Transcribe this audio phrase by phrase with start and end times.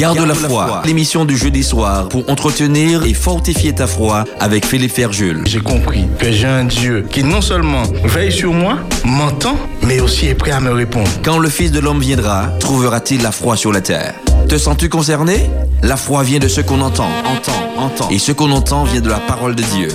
[0.00, 4.92] Garde la foi, l'émission du jeudi soir pour entretenir et fortifier ta foi avec Philippe
[4.92, 5.42] Ferjul.
[5.44, 10.28] J'ai compris que j'ai un Dieu qui non seulement veille sur moi, m'entend, mais aussi
[10.28, 11.10] est prêt à me répondre.
[11.22, 14.14] Quand le Fils de l'homme viendra, trouvera-t-il la foi sur la terre?
[14.48, 15.50] Te sens-tu concerné?
[15.82, 18.08] La foi vient de ce qu'on entend, entend, entend.
[18.08, 19.88] Et ce qu'on entend vient de la parole de Dieu.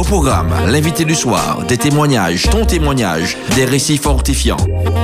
[0.00, 4.56] Au programme, l'invité du soir, des témoignages, ton témoignage, des récits fortifiants.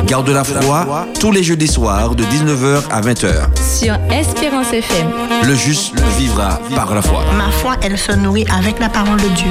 [0.06, 3.44] Garde la foi tous les jeudis soirs de 19h à 20h.
[3.61, 5.08] Sur Espérance FM.
[5.46, 7.22] Le juste vivra par la foi.
[7.36, 9.50] Ma foi, elle se nourrit avec la parole de Dieu.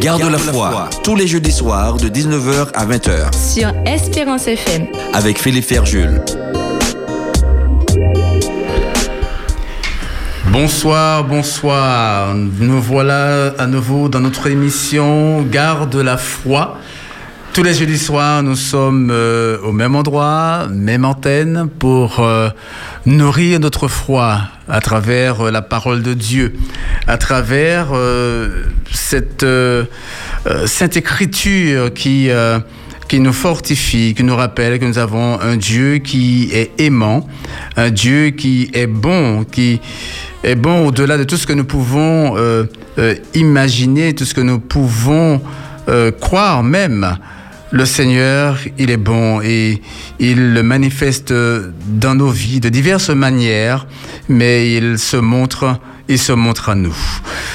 [0.00, 3.30] Garde la foi tous les jeudis soirs de 19h à 20h.
[3.36, 4.86] Sur Espérance FM.
[5.12, 6.22] Avec Philippe Ferjul.
[10.52, 12.34] Bonsoir, bonsoir.
[12.34, 16.78] Nous voilà à nouveau dans notre émission Garde la foi.
[17.52, 22.48] Tous les jeudis soirs, nous sommes euh, au même endroit, même antenne, pour euh,
[23.04, 26.54] nourrir notre foi à travers euh, la parole de Dieu,
[27.06, 27.88] à travers
[28.90, 29.46] cette
[30.66, 32.30] sainte écriture qui
[33.08, 37.26] qui nous fortifie, qui nous rappelle que nous avons un Dieu qui est aimant,
[37.76, 39.80] un Dieu qui est bon, qui
[40.42, 42.64] est bon au-delà de tout ce que nous pouvons euh,
[42.98, 45.40] euh, imaginer, tout ce que nous pouvons
[45.88, 47.18] euh, croire même.
[47.70, 49.82] Le Seigneur, il est bon et
[50.18, 53.86] il le manifeste dans nos vies de diverses manières,
[54.28, 55.78] mais il se montre
[56.10, 56.96] il se montre à nous.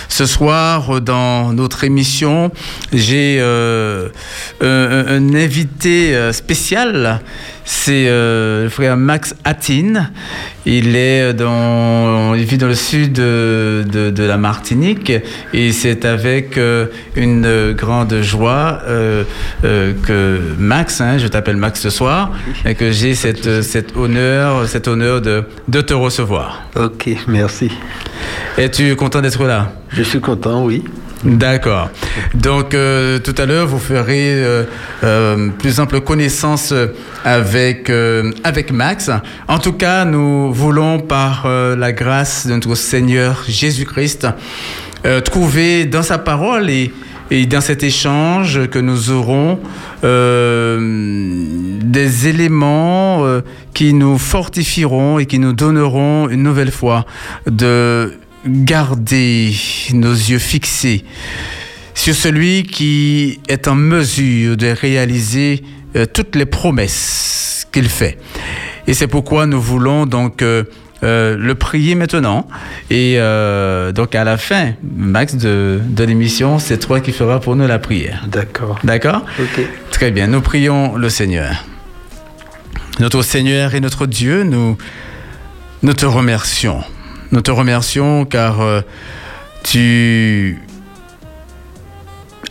[0.10, 2.52] Ce soir, dans notre émission,
[2.94, 7.22] j'ai un, invité spécial.
[7.66, 10.10] C'est euh, le frère Max Atin.
[10.66, 15.12] Il est dans, il vit dans le sud de, de, la Martinique
[15.54, 16.58] et c'est avec
[17.18, 18.82] une grande joie
[19.62, 22.32] que Max, hein, je t'appelle Max ce soir,
[22.66, 26.64] et que j'ai cette, cet honneur, cet honneur de, de te recevoir.
[26.78, 27.70] Ok, merci.
[28.58, 29.74] Es-tu content d'être là?
[29.90, 30.84] Je suis content, oui.
[31.24, 31.90] D'accord.
[32.34, 34.66] Donc euh, tout à l'heure, vous ferez euh,
[35.04, 36.74] euh, plus ample connaissance
[37.24, 37.90] avec,
[38.44, 39.10] avec Max.
[39.48, 44.28] En tout cas, nous voulons, par la grâce de notre Seigneur Jésus-Christ,
[45.26, 46.94] trouver dans sa parole et,
[47.32, 49.60] et, dans cet échange que nous aurons
[51.82, 53.26] des éléments
[53.74, 57.06] qui nous fortifieront et qui nous donneront une nouvelle fois
[57.50, 58.14] de
[58.46, 59.54] garder
[59.94, 61.04] nos yeux fixés
[61.94, 65.64] sur celui qui est en mesure de réaliser
[65.96, 68.18] euh, toutes les promesses qu'il fait.
[68.88, 70.64] Et c'est pourquoi nous voulons donc euh,
[71.04, 72.48] euh, le prier maintenant.
[72.90, 73.18] Et
[73.94, 77.80] donc à la fin, Max, de, de l'émission, c'est toi qui feras pour nous la
[77.80, 78.26] prière.
[78.28, 78.80] D'accord.
[78.84, 79.66] D'accord Ok.
[79.92, 81.66] Très bien, nous prions le Seigneur.
[83.00, 84.78] Notre Seigneur et notre Dieu, nous,
[85.82, 86.84] nous te remercions
[87.34, 88.82] nous te remercions car euh,
[89.64, 90.60] tu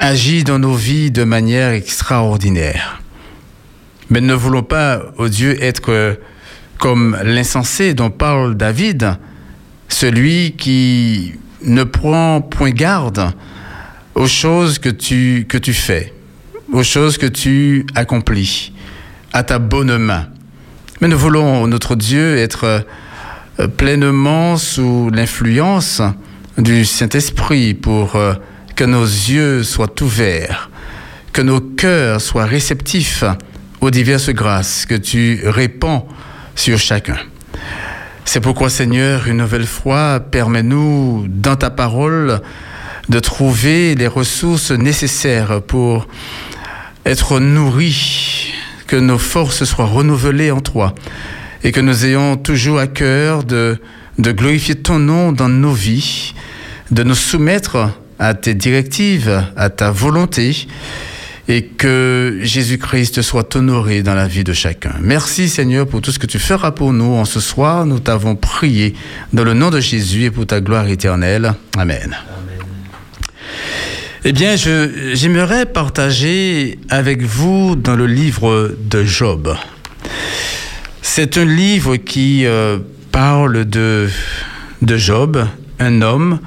[0.01, 3.01] agis dans nos vies de manière extraordinaire.
[4.11, 6.15] Mais ne voulons pas, ô oh Dieu, être euh,
[6.79, 9.19] comme l'insensé dont parle David,
[9.89, 13.33] celui qui ne prend point garde
[14.17, 16.13] aux choses que tu, fais,
[16.73, 18.73] aux choses que tu accomplis,
[19.33, 20.27] à ta bonne main.
[21.01, 22.81] Mais nous voulons, notre Dieu, être euh,
[23.67, 26.03] pleinement sous l'influence
[26.59, 28.35] du Saint-Esprit pour euh,
[28.75, 30.71] que nos yeux soient ouverts,
[31.33, 33.25] que nos cœurs soient réceptifs
[33.81, 36.07] aux diverses grâces que tu répands
[36.55, 37.17] sur chacun.
[38.25, 42.41] C'est pourquoi, Seigneur, une nouvelle fois, permets-nous, dans ta parole,
[43.09, 46.07] de trouver les ressources nécessaires pour
[47.05, 48.53] être nourris,
[48.87, 50.95] que nos forces soient renouvelées en toi
[51.65, 53.79] et que nous ayons toujours à cœur de,
[54.19, 56.35] glorifier ton nom dans nos vies,
[56.91, 60.67] de nous soumettre à tes directives, à ta volonté,
[61.49, 64.93] et que Jésus-Christ soit honoré dans la vie de chacun.
[65.01, 67.85] Merci Seigneur pour tout ce que tu feras pour nous en ce soir.
[67.85, 68.95] Nous t'avons prié
[69.33, 71.55] dans le nom de Jésus et pour ta gloire éternelle.
[71.77, 72.17] Amen.
[74.25, 79.57] Eh bien, j'aimerais partager avec vous dans le livre de Job.
[81.15, 82.79] C'est un livre qui euh,
[83.11, 84.09] parle de,
[84.81, 85.47] Job,
[85.79, 86.41] un homme,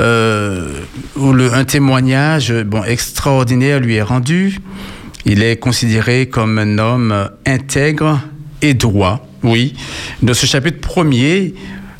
[0.00, 0.80] euh,
[1.14, 4.58] où le, un témoignage bon, extraordinaire lui est rendu.
[5.24, 8.20] Il est considéré comme un homme intègre
[8.60, 9.24] et droit.
[9.44, 9.74] Oui,
[10.20, 11.54] dans ce chapitre premier,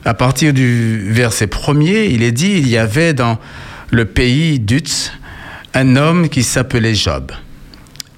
[0.05, 3.39] à partir du verset premier, il est dit il y avait dans
[3.93, 5.13] le pays d'Utz
[5.73, 7.31] un homme qui s'appelait Job.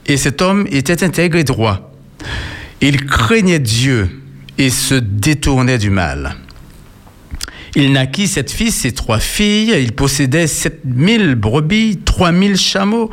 [0.07, 1.93] Et cet homme était intègre et droit.
[2.81, 4.09] Il craignait Dieu
[4.57, 6.37] et se détournait du mal.
[7.75, 9.75] Il naquit sept fils et trois filles.
[9.81, 13.11] Il possédait sept mille brebis, trois mille chameaux,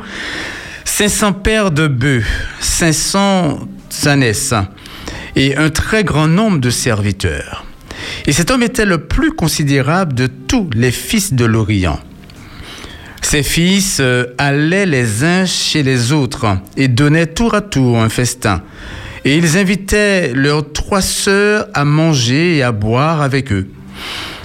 [0.84, 2.24] cinq cents paires de bœufs,
[2.60, 3.58] cinq cents
[4.04, 4.54] ânesses
[5.34, 7.64] et un très grand nombre de serviteurs.
[8.26, 12.00] Et cet homme était le plus considérable de tous les fils de l'Orient.
[13.20, 18.08] Ses fils euh, allaient les uns chez les autres et donnaient tour à tour un
[18.08, 18.62] festin.
[19.26, 23.66] Et ils invitaient leurs trois sœurs à manger et à boire avec eux.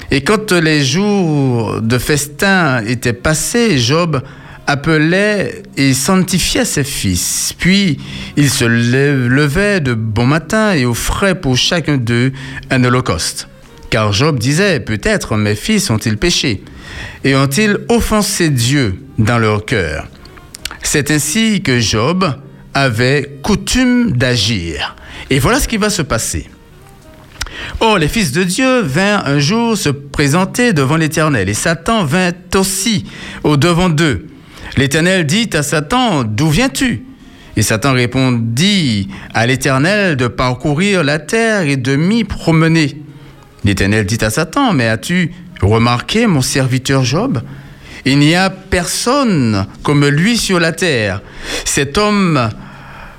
[0.10, 4.24] Et quand les jours de festin étaient passés, Job
[4.66, 7.54] appelait et sanctifiait ses fils.
[7.60, 8.00] Puis
[8.36, 12.32] il se levait de bon matin et offrait pour chacun d'eux
[12.72, 13.50] un holocauste.
[13.92, 16.64] Car Job disait, peut-être mes fils ont-ils péché
[17.24, 20.08] et ont-ils offensé Dieu dans leur cœur
[20.82, 22.34] C'est ainsi que Job
[22.74, 24.96] avait coutume d'agir.
[25.30, 26.50] Et voilà ce qui va se passer.
[27.80, 32.32] Or, les fils de Dieu vinrent un jour se présenter devant l'Éternel, et Satan vint
[32.56, 33.06] aussi
[33.44, 34.28] au devant d'eux.
[34.78, 37.06] L'Éternel dit à Satan, D'où viens-tu?
[37.58, 43.02] Et Satan répondit à l'Éternel de parcourir la terre et de m'y promener.
[43.66, 47.42] L'Éternel dit à Satan, Mais as-tu remarqué mon serviteur Job?
[48.06, 51.22] Il n'y a personne comme lui sur la terre.
[51.66, 52.50] Cet homme,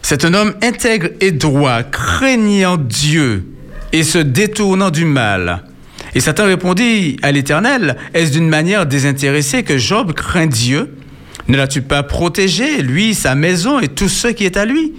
[0.02, 3.44] c'est un homme intègre et droit, craignant Dieu
[3.92, 5.64] et se détournant du mal.
[6.14, 10.94] Et Satan répondit à l'Éternel, est-ce d'une manière désintéressée que Job craint Dieu?
[11.48, 14.92] Ne l'as-tu pas protégé, lui, sa maison et tout ce qui est à lui?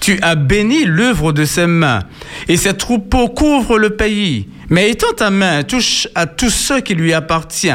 [0.00, 2.00] Tu as béni l'œuvre de ses mains,
[2.48, 4.48] et ses troupeaux couvrent le pays.
[4.70, 7.74] Mais étends ta main, touche à tout ce qui lui appartient,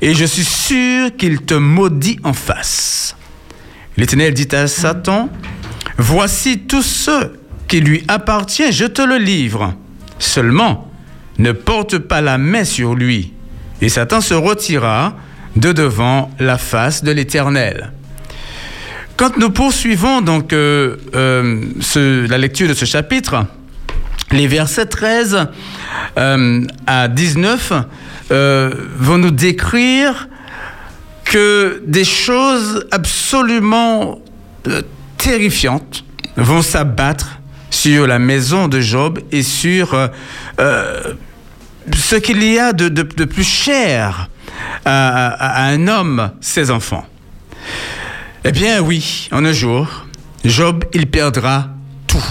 [0.00, 3.16] et je suis sûr qu'il te maudit en face.
[3.96, 5.28] L'Éternel dit à Satan,
[5.98, 7.30] Voici tout ce
[7.68, 9.74] qui lui appartient, je te le livre.
[10.18, 10.90] Seulement,
[11.38, 13.32] ne porte pas la main sur lui.
[13.80, 15.14] Et Satan se retira
[15.56, 17.92] de devant la face de l'Éternel.
[19.16, 23.44] Quand nous poursuivons donc euh, euh, la lecture de ce chapitre,
[24.32, 25.48] les versets 13
[26.16, 27.72] euh, à 19
[28.32, 30.28] euh, vont nous décrire
[31.24, 34.20] que des choses absolument
[34.68, 34.82] euh,
[35.18, 36.04] terrifiantes
[36.36, 37.40] vont s'abattre
[37.70, 41.14] sur la maison de Job et sur euh,
[41.92, 44.28] ce qu'il y a de, plus cher
[44.84, 47.06] à, un homme, ses enfants.
[48.44, 50.06] Eh bien oui, en un jour,
[50.44, 51.68] Job, il perdra
[52.06, 52.24] tout.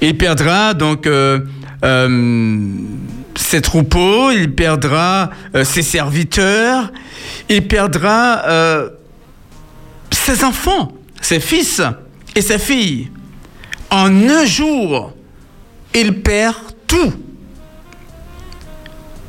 [0.00, 1.08] Il perdra donc
[3.38, 6.92] ses troupeaux, il perdra euh, ses serviteurs,
[7.48, 8.90] il perdra euh,
[10.10, 11.80] ses enfants, ses fils
[12.34, 13.10] et ses filles.
[13.90, 15.14] En un jour,
[15.94, 16.56] il perd
[16.88, 17.12] tout.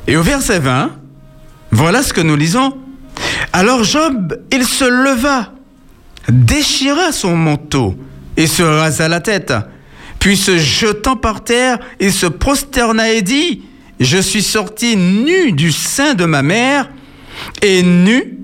[0.08, 0.90] Et au verset 20,
[1.70, 2.76] voilà ce que nous lisons.
[3.52, 5.52] Alors Job, il se leva,
[6.28, 7.96] déchira son manteau
[8.36, 9.52] et se rasa la tête.
[10.18, 13.62] Puis se jetant par terre, il se prosterna et dit,
[14.00, 16.88] Je suis sorti nu du sein de ma mère,
[17.60, 18.38] et nu,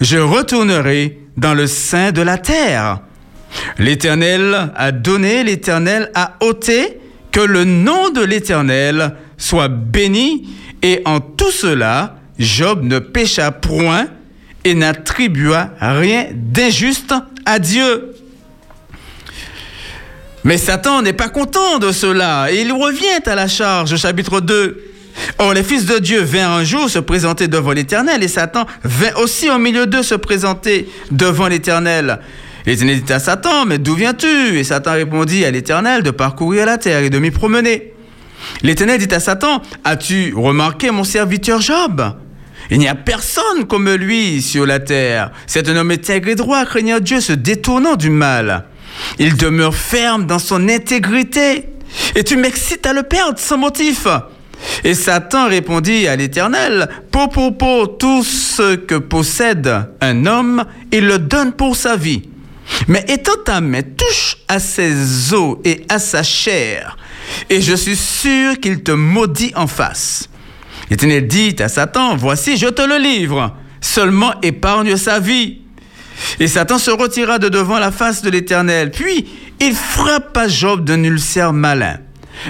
[0.00, 3.00] je retournerai dans le sein de la terre.
[3.78, 6.98] L'Éternel a donné, l'Éternel a ôté,
[7.30, 10.48] que le nom de l'Éternel soit béni,
[10.82, 14.08] et en tout cela, Job ne pécha point
[14.64, 17.14] et n'attribua rien d'injuste
[17.46, 18.14] à Dieu.
[20.44, 24.87] Mais Satan n'est pas content de cela et il revient à la charge, chapitre 2.
[25.38, 29.14] Or, les fils de Dieu vinrent un jour se présenter devant l'Éternel et Satan vint
[29.16, 32.20] aussi au milieu d'eux se présenter devant l'Éternel.
[32.66, 34.58] L'Éternel dit à Satan, mais d'où viens-tu?
[34.58, 37.94] Et Satan répondit à l'Éternel de parcourir la terre et de m'y promener.
[38.62, 42.14] L'Éternel dit à Satan, as-tu remarqué mon serviteur Job?
[42.70, 45.30] Il n'y a personne comme lui sur la terre.
[45.46, 48.64] C'est un homme intègre et droit, craignant Dieu, se détournant du mal.
[49.18, 51.64] Il demeure ferme dans son intégrité.
[52.14, 54.06] Et tu m'excites à le perdre sans motif.
[54.84, 61.06] Et Satan répondit à l'Éternel, Pour, pour, pour, tout ce que possède un homme, il
[61.06, 62.22] le donne pour sa vie.
[62.86, 66.96] Mais étant ta main, touche à ses os et à sa chair,
[67.50, 70.28] et je suis sûr qu'il te maudit en face.
[70.90, 75.58] L'Éternel dit à Satan, Voici, je te le livre, seulement épargne sa vie.
[76.40, 78.90] Et Satan se retira de devant la face de l'Éternel.
[78.90, 79.26] Puis
[79.60, 81.98] il frappa Job d'un ulcère malin.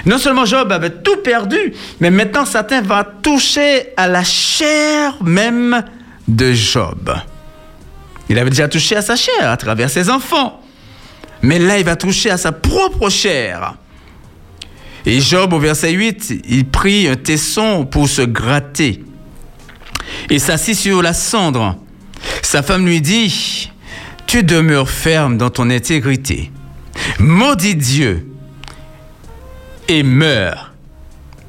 [0.05, 5.83] Non seulement Job avait tout perdu, mais maintenant Satan va toucher à la chair même
[6.27, 7.11] de Job.
[8.29, 10.61] Il avait déjà touché à sa chair à travers ses enfants.
[11.41, 13.75] Mais là, il va toucher à sa propre chair.
[15.05, 19.03] Et Job, au verset 8, il prit un tesson pour se gratter
[20.29, 21.77] et s'assit sur la cendre.
[22.41, 23.71] Sa femme lui dit,
[24.27, 26.51] tu demeures ferme dans ton intégrité.
[27.17, 28.28] Maudit Dieu
[29.89, 30.71] et meurs.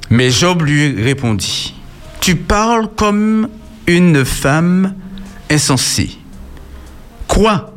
[0.09, 1.73] Mais Job lui répondit,
[2.19, 3.47] tu parles comme
[3.87, 4.95] une femme
[5.49, 6.17] insensée.
[7.27, 7.73] Quoi?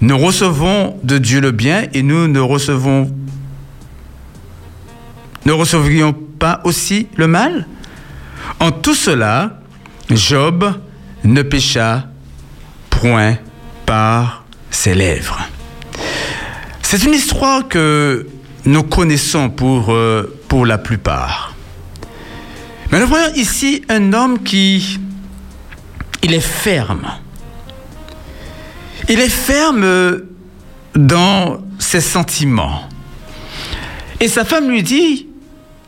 [0.00, 3.14] Nous recevons de Dieu le bien et nous ne recevons
[5.46, 7.66] ne recevrions pas aussi le mal?
[8.58, 9.60] En tout cela,
[10.10, 10.74] Job
[11.24, 12.08] ne pécha
[12.90, 13.36] point
[13.86, 15.40] par ses lèvres.
[16.82, 18.26] C'est une histoire que
[18.64, 21.54] nous connaissons pour, euh, pour la plupart.
[22.90, 24.98] Mais nous voyons ici un homme qui,
[26.22, 27.06] il est ferme.
[29.08, 30.22] Il est ferme
[30.94, 32.82] dans ses sentiments.
[34.20, 35.28] Et sa femme lui dit,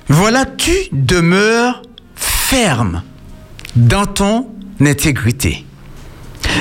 [0.08, 1.82] voilà, tu demeures
[2.14, 3.02] ferme
[3.76, 4.48] dans ton
[4.80, 5.64] intégrité.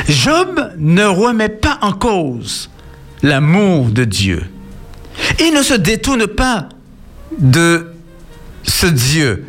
[0.08, 2.70] Job ne remet pas en cause
[3.24, 4.44] l'amour de Dieu.
[5.40, 6.70] Il ne se détourne pas
[7.38, 7.92] de
[8.64, 9.46] ce Dieu.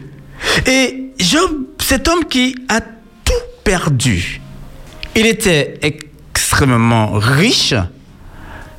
[0.66, 1.50] Et Job,
[1.81, 3.33] cet homme qui a tout
[3.64, 4.40] perdu,
[5.14, 7.75] il était extrêmement riche,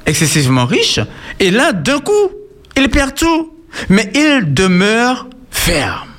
[0.06, 1.00] excessivement riche,
[1.40, 2.30] et là, d'un coup,
[2.75, 3.54] il perd tout,
[3.90, 6.10] mais il demeure ferme.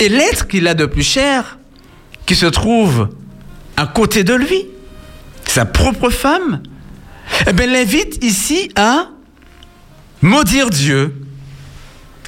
[0.00, 1.58] Et l'être qu'il a de plus cher,
[2.26, 3.08] qui se trouve
[3.76, 4.66] à côté de lui,
[5.46, 6.62] sa propre femme,
[7.46, 9.08] eh bien, l'invite ici à
[10.22, 11.14] maudire Dieu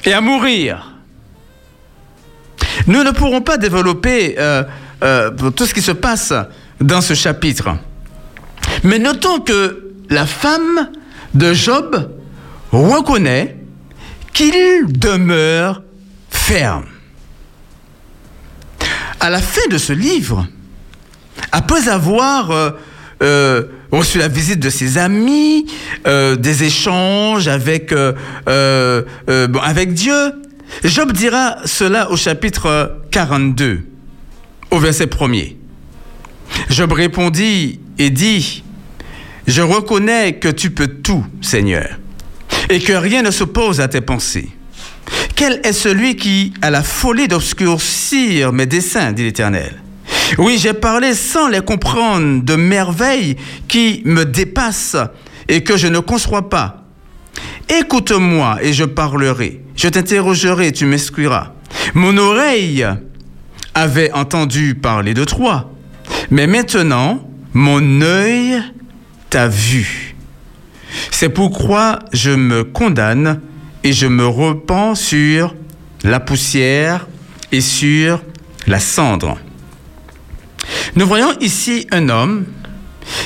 [0.05, 0.93] et à mourir.
[2.87, 4.63] Nous ne pourrons pas développer euh,
[5.03, 6.33] euh, tout ce qui se passe
[6.79, 7.69] dans ce chapitre.
[8.83, 10.89] Mais notons que la femme
[11.33, 12.15] de Job
[12.71, 13.57] reconnaît
[14.33, 15.81] qu'il demeure
[16.29, 16.85] ferme.
[19.19, 20.47] À la fin de ce livre,
[21.51, 22.51] après avoir
[23.21, 25.65] euh, reçu la visite de ses amis,
[26.05, 27.93] euh, des échanges avec,
[28.45, 30.33] avec Dieu,
[30.83, 33.81] Job dira cela au chapitre 42,
[34.71, 35.55] au verset 1er.
[36.69, 38.63] Job répondit et dit,
[39.47, 41.99] je reconnais que tu peux tout, Seigneur,
[42.69, 44.49] et que rien ne s'oppose à tes pensées.
[45.35, 49.81] Quel est celui qui a la folie d'obscurcir mes desseins, dit l'Éternel?
[50.37, 54.97] Oui, j'ai parlé sans les comprendre de merveilles qui me dépassent
[55.47, 56.83] et que je ne conçois pas.
[57.69, 59.61] Écoute-moi et je parlerai.
[59.75, 61.53] Je t'interrogerai et tu m'excuseras.
[61.93, 62.85] Mon oreille
[63.73, 65.71] avait entendu parler de toi,
[66.31, 68.61] mais maintenant mon œil
[69.29, 70.15] t'a vu.
[71.11, 73.41] C'est pourquoi je me condamne
[73.83, 75.55] et je me repens sur
[76.03, 77.07] la poussière
[77.51, 78.21] et sur
[78.67, 79.37] la cendre.
[80.95, 82.45] Nous voyons ici un homme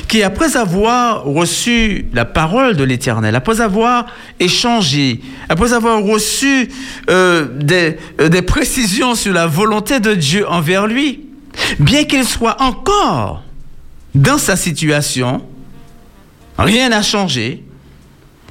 [0.07, 4.05] qui, après avoir reçu la parole de l'Éternel, après avoir
[4.39, 6.69] échangé, après avoir reçu
[7.09, 7.47] euh,
[8.19, 11.21] euh, des précisions sur la volonté de Dieu envers lui,
[11.79, 13.43] bien qu'il soit encore
[14.13, 15.41] dans sa situation,
[16.61, 17.63] Rien n'a changé.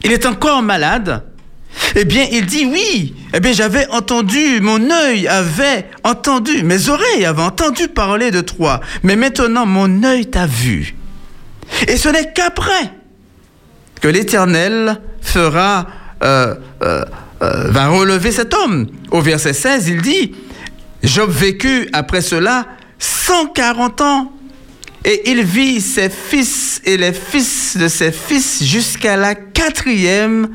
[0.02, 1.24] Il est encore malade.
[1.96, 3.14] Eh bien, il dit oui.
[3.32, 8.80] Eh bien, j'avais entendu, mon œil avait entendu, mes oreilles avaient entendu parler de toi.
[9.02, 10.94] Mais maintenant, mon œil t'a vu.
[11.88, 12.92] Et ce n'est qu'après
[14.00, 15.86] que l'Éternel fera,
[16.22, 17.04] euh, euh,
[17.42, 18.86] euh, va relever cet homme.
[19.10, 20.34] Au verset 16, il dit,
[21.02, 22.66] Job vécut après cela
[22.98, 24.32] 140 ans
[25.04, 30.48] et il vit ses fils et les fils de ses fils jusqu'à la quatrième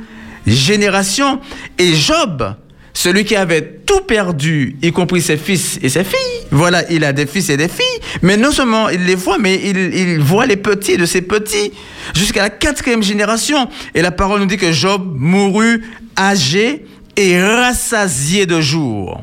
[0.46, 1.40] génération.
[1.78, 2.56] Et Job,
[2.94, 7.14] celui qui avait tout perdu, y compris ses fils et ses filles, voilà, il a
[7.14, 10.56] des fils et des filles, mais non seulement il les voit, mais il, voit les
[10.56, 11.74] petits de ses petits
[12.16, 13.68] jusqu'à la quatrième génération.
[13.94, 15.84] Et la parole nous dit que Job mourut
[16.18, 16.86] âgé
[17.18, 19.22] et rassasié de jours.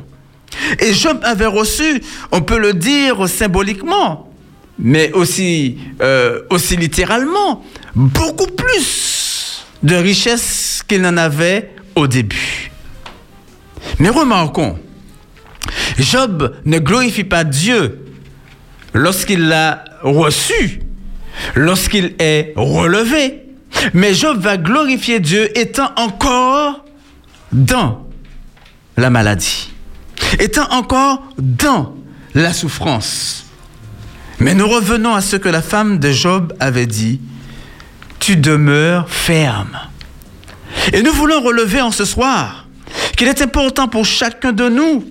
[0.80, 4.30] Et Job avait reçu, on peut le dire symboliquement,
[4.78, 7.64] mais aussi, euh, aussi littéralement,
[7.94, 9.21] beaucoup plus
[9.82, 12.70] de richesses qu'il n'en avait au début.
[13.98, 14.78] Mais remarquons,
[15.98, 18.04] Job ne glorifie pas Dieu
[18.94, 20.80] lorsqu'il l'a reçu,
[21.54, 23.42] lorsqu'il est relevé,
[23.94, 26.84] mais Job va glorifier Dieu étant encore
[27.52, 28.06] dans
[28.96, 29.72] la maladie,
[30.38, 31.94] étant encore dans
[32.34, 33.46] la souffrance.
[34.38, 37.20] Mais nous revenons à ce que la femme de Job avait dit.
[38.22, 39.80] Tu demeures ferme.
[40.92, 42.68] Et nous voulons relever en ce soir
[43.16, 45.04] qu'il est important pour chacun de nous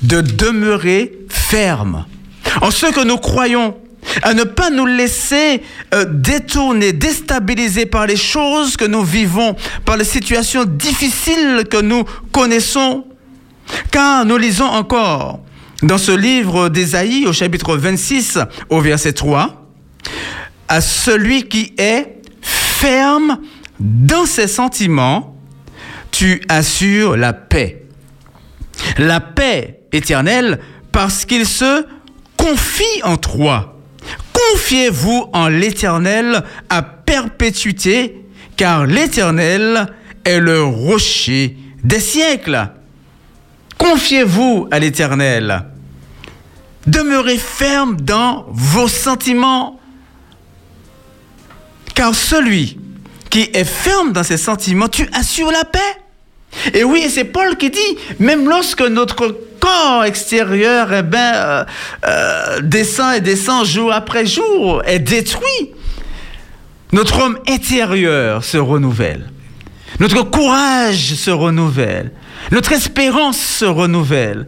[0.00, 2.06] de demeurer ferme
[2.62, 3.76] en ce que nous croyons,
[4.22, 5.62] à ne pas nous laisser
[5.94, 12.04] euh, détourner, déstabiliser par les choses que nous vivons, par les situations difficiles que nous
[12.32, 13.04] connaissons.
[13.90, 15.40] Car nous lisons encore
[15.82, 18.38] dans ce livre d'Ésaïe au chapitre 26
[18.70, 19.62] au verset 3,
[20.68, 22.15] à celui qui est
[22.76, 23.38] ferme
[23.80, 25.36] dans ses sentiments,
[26.10, 27.84] tu assures la paix.
[28.98, 30.60] La paix éternelle
[30.92, 31.86] parce qu'il se
[32.36, 33.78] confie en toi.
[34.32, 38.24] Confiez-vous en l'Éternel à perpétuité,
[38.56, 39.86] car l'Éternel
[40.24, 42.68] est le rocher des siècles.
[43.78, 45.64] Confiez-vous à l'Éternel.
[46.86, 49.80] Demeurez ferme dans vos sentiments,
[51.96, 52.78] car celui
[53.30, 55.80] qui est ferme dans ses sentiments, tu assures la paix.
[56.74, 61.64] Et oui, c'est Paul qui dit, même lorsque notre corps extérieur eh ben, euh,
[62.06, 65.72] euh, descend et descend jour après jour, est détruit,
[66.92, 69.30] notre homme intérieur se renouvelle.
[69.98, 72.12] Notre courage se renouvelle.
[72.52, 74.46] Notre espérance se renouvelle.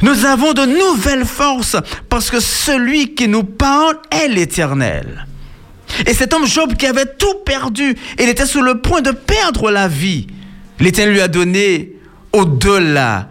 [0.00, 1.76] Nous avons de nouvelles forces
[2.08, 5.26] parce que celui qui nous parle est l'Éternel.
[6.06, 9.70] Et cet homme Job qui avait tout perdu, il était sur le point de perdre
[9.70, 10.26] la vie.
[10.80, 11.92] L'Éternel lui a donné
[12.32, 13.28] au-delà.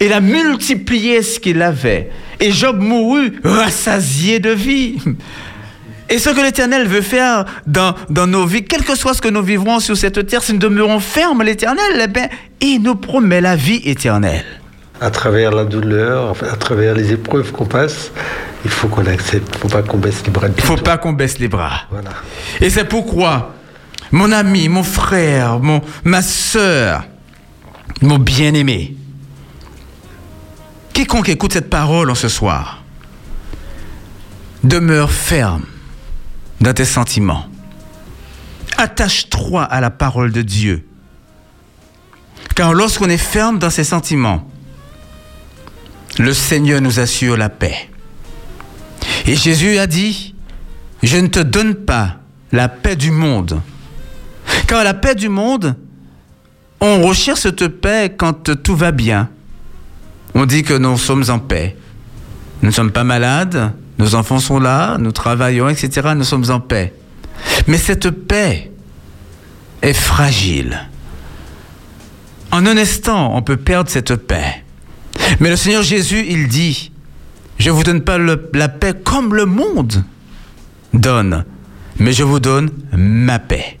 [0.00, 2.10] Il a multiplié ce qu'il avait.
[2.40, 4.98] Et Job mourut rassasié de vie.
[6.08, 9.28] Et ce que l'Éternel veut faire dans, dans, nos vies, quel que soit ce que
[9.28, 12.28] nous vivrons sur cette terre, si nous demeurons fermes à l'Éternel, eh bien,
[12.60, 14.44] il nous promet la vie éternelle.
[15.00, 18.12] À travers la douleur, à travers les épreuves qu'on passe,
[18.64, 19.48] il faut qu'on accepte.
[19.54, 20.46] Il ne faut pas qu'on baisse les bras.
[20.48, 21.82] Il ne faut pas qu'on baisse les bras.
[21.90, 22.10] Voilà.
[22.60, 23.54] Et c'est pourquoi,
[24.10, 27.04] mon ami, mon frère, mon, ma soeur,
[28.02, 28.96] mon bien-aimé,
[30.92, 32.82] quiconque écoute cette parole en ce soir,
[34.62, 35.64] demeure ferme
[36.60, 37.46] dans tes sentiments.
[38.78, 40.86] Attache-toi à la parole de Dieu.
[42.54, 44.48] Car lorsqu'on est ferme dans ses sentiments,
[46.18, 47.88] le Seigneur nous assure la paix.
[49.26, 50.34] Et Jésus a dit,
[51.02, 52.16] je ne te donne pas
[52.50, 53.60] la paix du monde.
[54.66, 55.76] Car la paix du monde,
[56.80, 59.28] on recherche cette paix quand tout va bien.
[60.34, 61.76] On dit que nous sommes en paix.
[62.62, 66.10] Nous ne sommes pas malades, nos enfants sont là, nous travaillons, etc.
[66.16, 66.94] Nous sommes en paix.
[67.66, 68.70] Mais cette paix
[69.82, 70.88] est fragile.
[72.50, 74.64] En un instant, on peut perdre cette paix.
[75.40, 76.91] Mais le Seigneur Jésus, il dit,
[77.58, 80.04] je ne vous donne pas la paix comme le monde
[80.94, 81.44] donne,
[81.98, 83.78] mais je vous donne ma paix.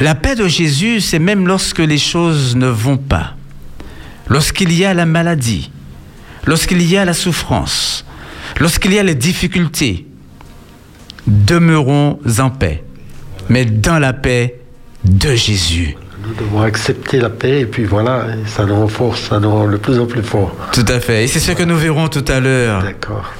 [0.00, 3.36] La paix de Jésus, c'est même lorsque les choses ne vont pas,
[4.28, 5.70] lorsqu'il y a la maladie,
[6.46, 8.04] lorsqu'il y a la souffrance,
[8.60, 10.06] lorsqu'il y a les difficultés.
[11.26, 12.84] Demeurons en paix,
[13.48, 14.60] mais dans la paix
[15.04, 15.96] de Jésus.
[16.26, 19.76] Nous devons accepter la paix et puis voilà, ça nous renforce, ça nous rend de
[19.76, 20.56] plus en plus fort.
[20.72, 21.24] Tout à fait.
[21.24, 22.82] Et c'est ce que nous verrons tout à l'heure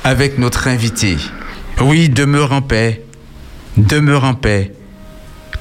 [0.02, 1.16] avec notre invité.
[1.80, 3.02] Oui, demeure en paix.
[3.76, 4.72] Demeure en paix.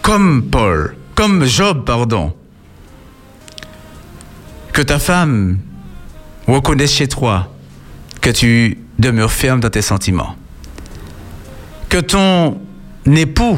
[0.02, 2.34] Comme Paul, comme Job, pardon.
[4.74, 5.60] Que ta femme
[6.48, 7.50] reconnaisse chez toi
[8.20, 10.36] que tu demeures ferme dans tes sentiments.
[11.88, 12.60] Que ton
[13.06, 13.58] époux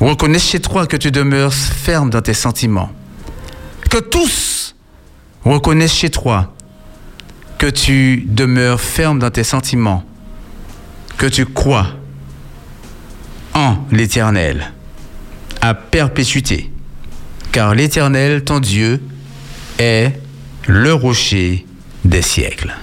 [0.00, 2.90] reconnaisse chez toi que tu demeures ferme dans tes sentiments.
[3.90, 4.74] Que tous
[5.44, 6.54] reconnaissent chez toi
[7.58, 10.04] que tu demeures ferme dans tes sentiments,
[11.16, 11.86] que tu crois
[13.54, 14.72] en l'Éternel
[15.60, 16.70] à perpétuité,
[17.50, 19.02] car l'Éternel, ton Dieu,
[19.78, 20.12] est
[20.66, 21.66] le rocher
[22.04, 22.74] des siècles.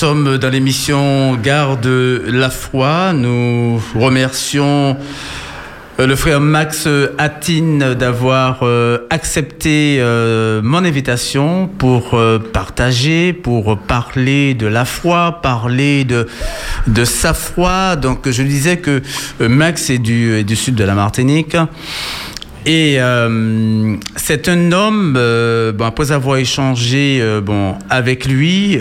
[0.00, 1.86] Sommes dans l'émission Garde
[2.24, 3.12] la foi.
[3.12, 4.96] Nous remercions
[5.98, 12.18] euh, le frère Max Attine d'avoir euh, accepté euh, mon invitation pour
[12.54, 17.96] partager, pour parler de la foi, parler de, sa foi.
[17.96, 19.02] Donc je disais que
[19.38, 21.58] Max est du, sud de la Martinique.
[22.64, 22.98] Et
[24.16, 25.18] c'est un homme,
[25.78, 28.78] après avoir échangé bon, avec lui,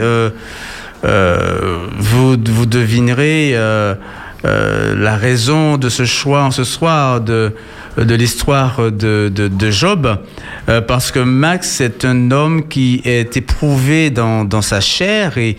[1.03, 3.53] vous, vous devinerez
[4.43, 7.53] la raison de ce choix en ce soir de
[8.05, 10.17] de l'histoire de, de, Job,
[10.67, 15.57] euh, parce que Max est un homme qui est éprouvé dans, dans sa chair, et,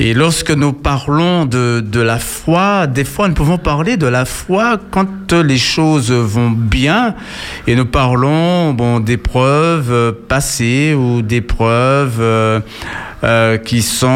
[0.00, 4.24] et lorsque nous parlons de, de la foi, des fois nous pouvons parler de la
[4.24, 7.14] foi quand les choses vont bien,
[7.66, 12.18] et nous parlons bon, d'épreuves passées ou d'épreuves...
[12.20, 12.60] Euh,
[13.24, 14.06] euh, qui sont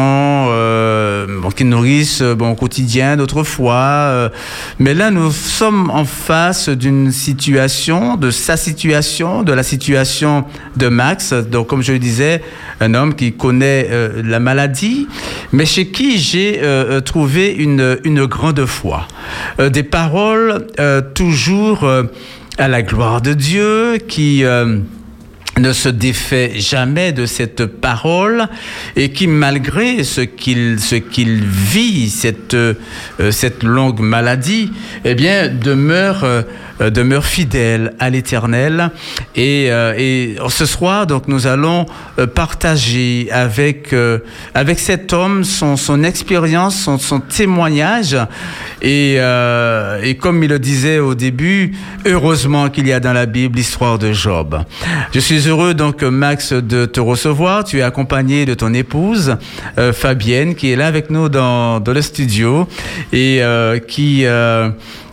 [0.51, 3.73] euh, qui nourrissent bon, quotidien d'autrefois.
[3.73, 4.29] Euh,
[4.77, 10.45] mais là, nous sommes en face d'une situation, de sa situation, de la situation
[10.77, 11.33] de Max.
[11.33, 12.43] Donc, comme je le disais,
[12.79, 13.89] un homme qui connaît
[14.23, 15.07] la maladie,
[15.51, 16.61] mais chez qui j'ai
[17.03, 19.07] trouvé une, une grande foi.
[19.59, 20.67] des paroles
[21.01, 21.89] toujours
[22.57, 24.45] à la gloire de Dieu qui
[25.59, 28.47] ne se défait jamais de cette parole
[28.95, 32.73] et qui, malgré ce qu'il vit, cette, euh,
[33.31, 34.71] cette longue maladie,
[35.03, 36.45] eh bien, demeure euh, euh,
[36.89, 38.91] demeure fidèle à l'Éternel.
[39.35, 41.85] Et, euh, et, ce soir, donc, nous allons
[42.17, 43.95] euh, partager avec,
[44.53, 48.17] avec cet homme son, son expérience, son, son, témoignage.
[48.81, 49.15] Et,
[50.03, 51.73] et comme il le disait au début,
[52.05, 54.59] heureusement qu'il y a dans la Bible l'histoire de Job.
[55.13, 57.63] Je suis heureux, donc, Max, de te recevoir.
[57.63, 59.37] Tu es accompagné de ton épouse,
[59.93, 62.67] Fabienne, qui est là avec nous dans, dans le studio
[63.13, 63.41] et
[63.87, 64.25] qui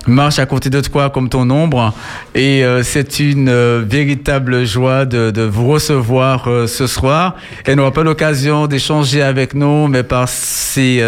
[0.07, 1.93] marche à côté de toi comme ton ombre.
[2.35, 7.37] Et euh, c'est une euh, véritable joie de, vous recevoir euh, ce soir.
[7.65, 11.03] Elle n'aura pas l'occasion d'échanger avec nous, mais par ses,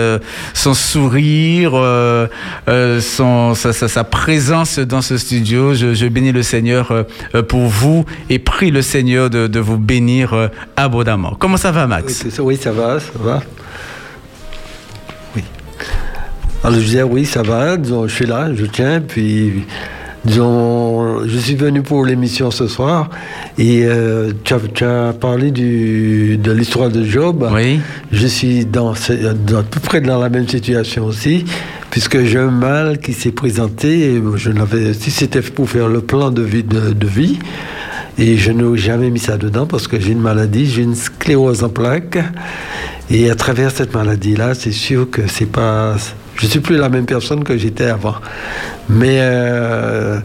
[0.54, 1.72] son sourire,
[3.00, 6.92] son, sa, présence dans ce studio, je, bénis le Seigneur
[7.48, 11.36] pour vous et prie le Seigneur de, vous bénir abondamment.
[11.38, 12.24] Comment ça va, Max?
[12.38, 13.40] Oui, ça va, ça va.
[16.62, 19.64] Alors je disais oui, ça va, disons, je suis là, je tiens, puis
[20.26, 23.08] disons, je suis venu pour l'émission ce soir
[23.56, 27.48] et euh, tu, as, tu as parlé du, de l'histoire de Job.
[27.54, 27.80] Oui.
[28.12, 28.92] Je suis dans,
[29.46, 31.46] dans- à peu près dans la même situation aussi,
[31.90, 34.16] puisque j'ai un mal qui s'est présenté.
[34.16, 37.38] Et je n'avais, si c'était pour faire le plan de vie, de, de vie,
[38.18, 41.64] et je n'ai jamais mis ça dedans parce que j'ai une maladie, j'ai une sclérose
[41.64, 42.18] en plaques.
[43.10, 45.96] Et à travers cette maladie-là, c'est sûr que c'est pas,
[46.40, 48.14] je suis plus la même personne que j'étais avant.
[48.88, 50.18] Mais euh,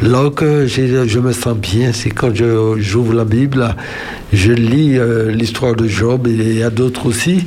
[0.00, 3.74] là je me sens bien, c'est quand j'ouvre la Bible,
[4.32, 7.44] je lis euh, l'histoire de Job et a d'autres aussi.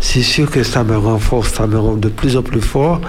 [0.00, 3.00] C'est sûr que ça me renforce, ça me rend de plus en plus fort.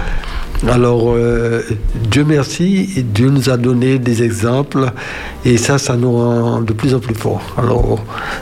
[0.67, 1.61] Alors, euh,
[2.09, 4.91] Dieu merci, Dieu nous a donné des exemples
[5.43, 7.41] et ça, ça nous rend de plus en plus fort.
[7.57, 7.99] Alors,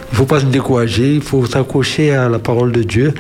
[0.10, 3.14] il ne faut pas se décourager, il faut s'accrocher à la parole de Dieu.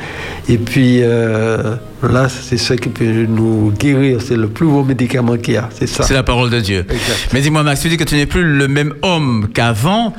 [0.48, 1.76] Et puis, euh,
[2.08, 5.70] là, c'est ce qui peut nous guérir, c'est le plus beau médicament qu'il y a,
[5.78, 6.04] c'est ça.
[6.04, 6.80] C'est la parole de Dieu.
[6.90, 7.30] Exact.
[7.34, 10.14] Mais dis-moi, Max, tu dis que tu n'es plus le même homme qu'avant.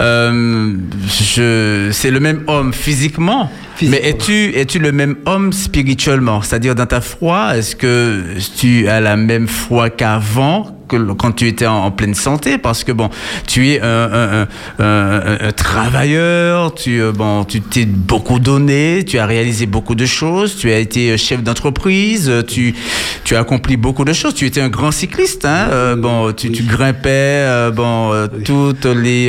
[0.00, 0.74] Euh,
[1.08, 3.50] je- c'est le même homme physiquement.
[3.76, 4.00] Physiquement.
[4.02, 6.42] Mais es-tu es-tu le même homme spirituellement?
[6.42, 8.22] C'est-à-dire dans ta foi, est-ce que
[8.58, 12.84] tu as la même foi qu'avant que quand tu étais en, en pleine santé parce
[12.84, 13.10] que bon
[13.46, 19.04] tu es un, un- un- un- un travailleur tu euh, bon tu t'es beaucoup donné
[19.06, 22.74] tu as réalisé beaucoup de choses tu as été chef d'entreprise euh, tu
[23.24, 26.50] tu as accompli beaucoup de choses tu étais un grand cycliste hein euh, bon tu,
[26.52, 29.26] tu grimpais euh, bon euh, toutes les,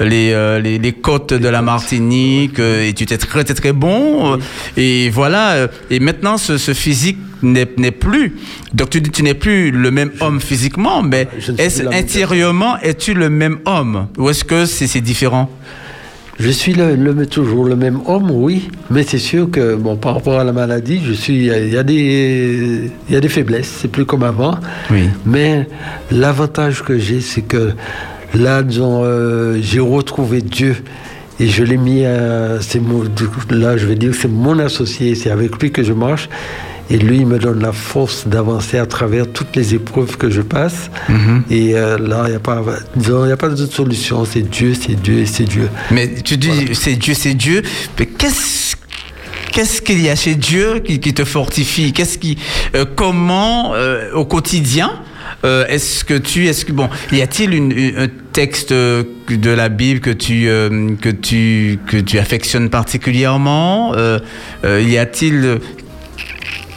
[0.00, 4.38] les, les les côtes de la Martinique et tu étais très très très bon
[4.76, 8.34] et voilà et maintenant ce, ce physique n'est plus
[8.74, 13.30] donc tu dis tu n'es plus le même homme physiquement mais est-ce intérieurement es-tu le
[13.30, 14.06] même homme?
[14.18, 15.50] Ou est-ce que c'est différent?
[16.40, 20.14] Je suis le, le- toujours le même homme, oui, mais c'est sûr que bon, par
[20.14, 23.16] rapport à la maladie, je suis, il y a- il y, a des, il y
[23.16, 24.54] a des faiblesses, c'est plus comme avant.
[24.88, 25.08] Oui.
[25.26, 25.66] Mais
[26.12, 27.72] l'avantage que j'ai, c'est que
[28.34, 30.76] là, euh, j'ai retrouvé Dieu.
[31.40, 32.60] Et je l'ai mis à.
[32.60, 32.80] c'est
[33.50, 36.28] là, je vais dire que c'est mon associé, c'est avec lui que je marche.
[36.90, 40.40] Et lui, il me donne la force d'avancer à travers toutes les épreuves que je
[40.40, 40.90] passe.
[41.50, 42.62] Et euh, là, il n'y a pas,
[42.96, 44.24] il a pas d'autre solution.
[44.24, 45.68] C'est Dieu, c'est Dieu c'est Dieu.
[45.90, 47.62] Mais tu dis c'est Dieu, c'est Dieu.
[47.98, 48.76] Mais qu'est-ce
[49.52, 51.92] qu'est-ce qu'il y a chez Dieu qui, qui te fortifie?
[51.92, 52.38] Qu'est-ce qui,
[52.74, 54.92] euh, comment euh, au quotidien
[55.44, 57.54] euh, est-ce que tu, est-ce que bon, y a-t-il
[57.96, 60.46] un texte de la Bible que tu
[61.00, 63.94] que tu que tu affectionnes particulièrement?
[64.64, 65.60] Y a-t-il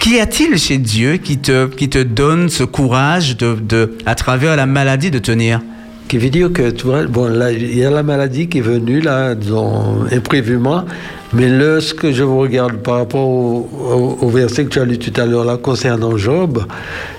[0.01, 4.55] Qu'y a-t-il chez Dieu qui te, qui te donne ce courage de, de, à travers
[4.55, 5.61] la maladie de tenir?
[6.07, 8.99] Qui veut dire que, tu vois, bon, il y a la maladie qui est venue,
[8.99, 10.85] là, disons, imprévument.
[11.33, 14.79] Mais là, ce que je vous regarde par rapport au, au- au verset que tu
[14.79, 16.63] as lu tout à l'heure, là, concernant Job,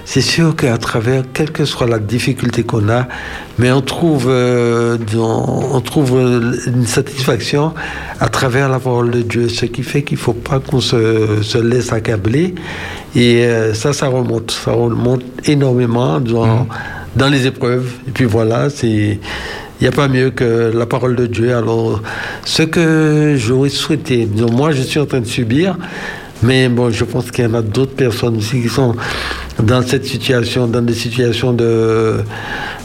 [0.04, 3.06] c'est sûr qu'à travers, quelle que soit la difficulté qu'on a,
[3.58, 7.72] mais on trouve, euh, on trouve euh, une satisfaction
[8.20, 11.40] à travers la parole de Dieu, ce qui fait qu'il ne faut pas qu'on se,
[11.42, 12.54] se laisse accabler.
[13.16, 16.66] Et euh, ça, ça remonte, ça remonte énormément, disons,
[17.16, 17.90] dans les épreuves.
[18.08, 19.18] Et puis voilà, c'est.
[19.80, 21.54] Il n'y a pas mieux que la parole de Dieu.
[21.54, 22.00] Alors,
[22.44, 25.76] ce que j'aurais souhaité, moi je suis en train de subir,
[26.42, 28.94] mais bon, je pense qu'il y en a d'autres personnes aussi qui sont
[29.62, 32.20] dans cette situation, dans des situations de,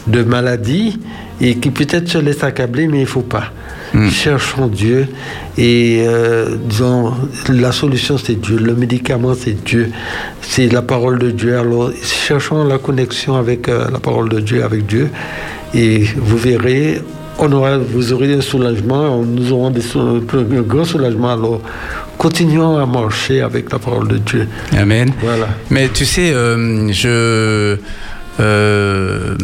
[0.08, 1.00] de maladie,
[1.39, 3.52] et qui peut-être se laissent accabler, mais il ne faut pas.
[4.12, 5.08] Cherchons Dieu
[5.58, 7.13] et euh, disons
[7.50, 9.91] la solution c'est Dieu, le médicament c'est Dieu,
[10.41, 11.58] c'est la parole de Dieu.
[11.58, 15.10] Alors cherchons la connexion avec euh, la parole de Dieu, avec Dieu,
[15.73, 17.02] et vous verrez,
[17.39, 21.32] on aura, vous aurez un soulagement, nous aurons des un grand soulagement.
[21.32, 21.62] Alors
[22.17, 24.47] continuons à marcher avec la parole de Dieu.
[24.76, 25.12] Amen.
[25.21, 25.47] Voilà.
[25.69, 27.78] Mais tu sais, euh, je.
[28.39, 29.36] Euh,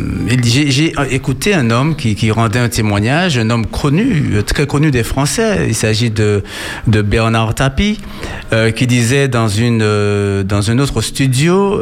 [0.44, 5.04] j'ai écouté un homme qui, qui rendait un témoignage, un homme connu, très connu des
[5.04, 5.66] Français.
[5.68, 6.44] Il s'agit de,
[6.88, 8.00] de Bernard Tapie,
[8.52, 11.82] euh, qui disait dans, une, euh, dans un autre studio,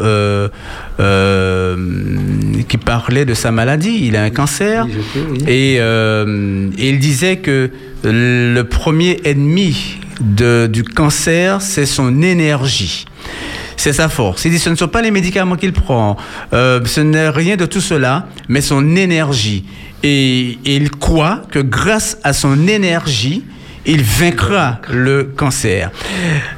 [2.67, 3.99] qui parlait de sa maladie.
[4.03, 4.85] Il a un cancer.
[4.85, 5.37] Oui, je sais, oui.
[5.47, 7.69] Et, euh, et il disait que
[8.03, 13.05] le premier ennemi de- du cancer, c'est son énergie.
[13.77, 14.45] C'est sa force.
[14.45, 16.17] Il dit ce ne sont pas les médicaments qu'il prend,
[16.53, 19.65] euh, ce n'est rien de tout cela, mais son énergie.
[20.03, 23.43] Et, il croit que grâce à son énergie,
[23.85, 25.91] il vaincra le cancer.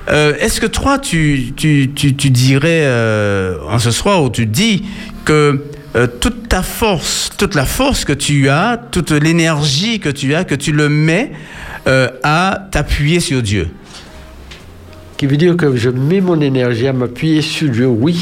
[0.10, 4.84] Euh, Est-ce que toi, tu, tu, tu, dirais euh, en ce soir où tu dis
[5.26, 5.64] que
[6.20, 10.56] toute ta force, toute la force que tu as, toute l'énergie que tu as, que
[10.56, 11.32] tu le mets
[11.86, 13.70] à t'appuyer sur Dieu?
[15.18, 18.20] Qui veut dire que je mets mon énergie à m'appuyer sur Dieu, oui.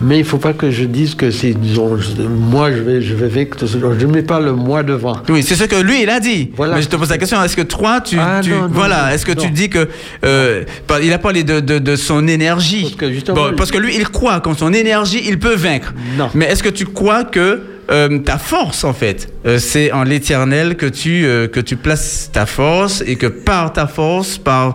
[0.00, 3.00] Mais il ne faut pas que je dise que c'est, disons, je- moi je vais,
[3.00, 3.66] je vais ça.
[3.66, 5.16] Je ne mets pas le moi devant.
[5.28, 6.50] Oui, c'est ce que lui, il a dit.
[6.56, 6.74] Voilà.
[6.74, 8.16] Mais je te pose la question, est-ce que toi, tu...
[8.18, 9.88] Ah, tu- non, non, voilà, est-ce que tu dis que...
[10.24, 10.64] euh,
[11.02, 12.82] il a parlé de, de, de son énergie.
[12.98, 15.94] Parce que Bon, parce que lui, il croit qu'en son énergie, il peut vaincre.
[16.18, 16.28] Non.
[16.34, 20.76] Mais est-ce que tu crois que euh, ta force, en fait, euh, c'est en l'éternel
[20.76, 24.74] que tu, euh, que tu places ta force et que par ta force, par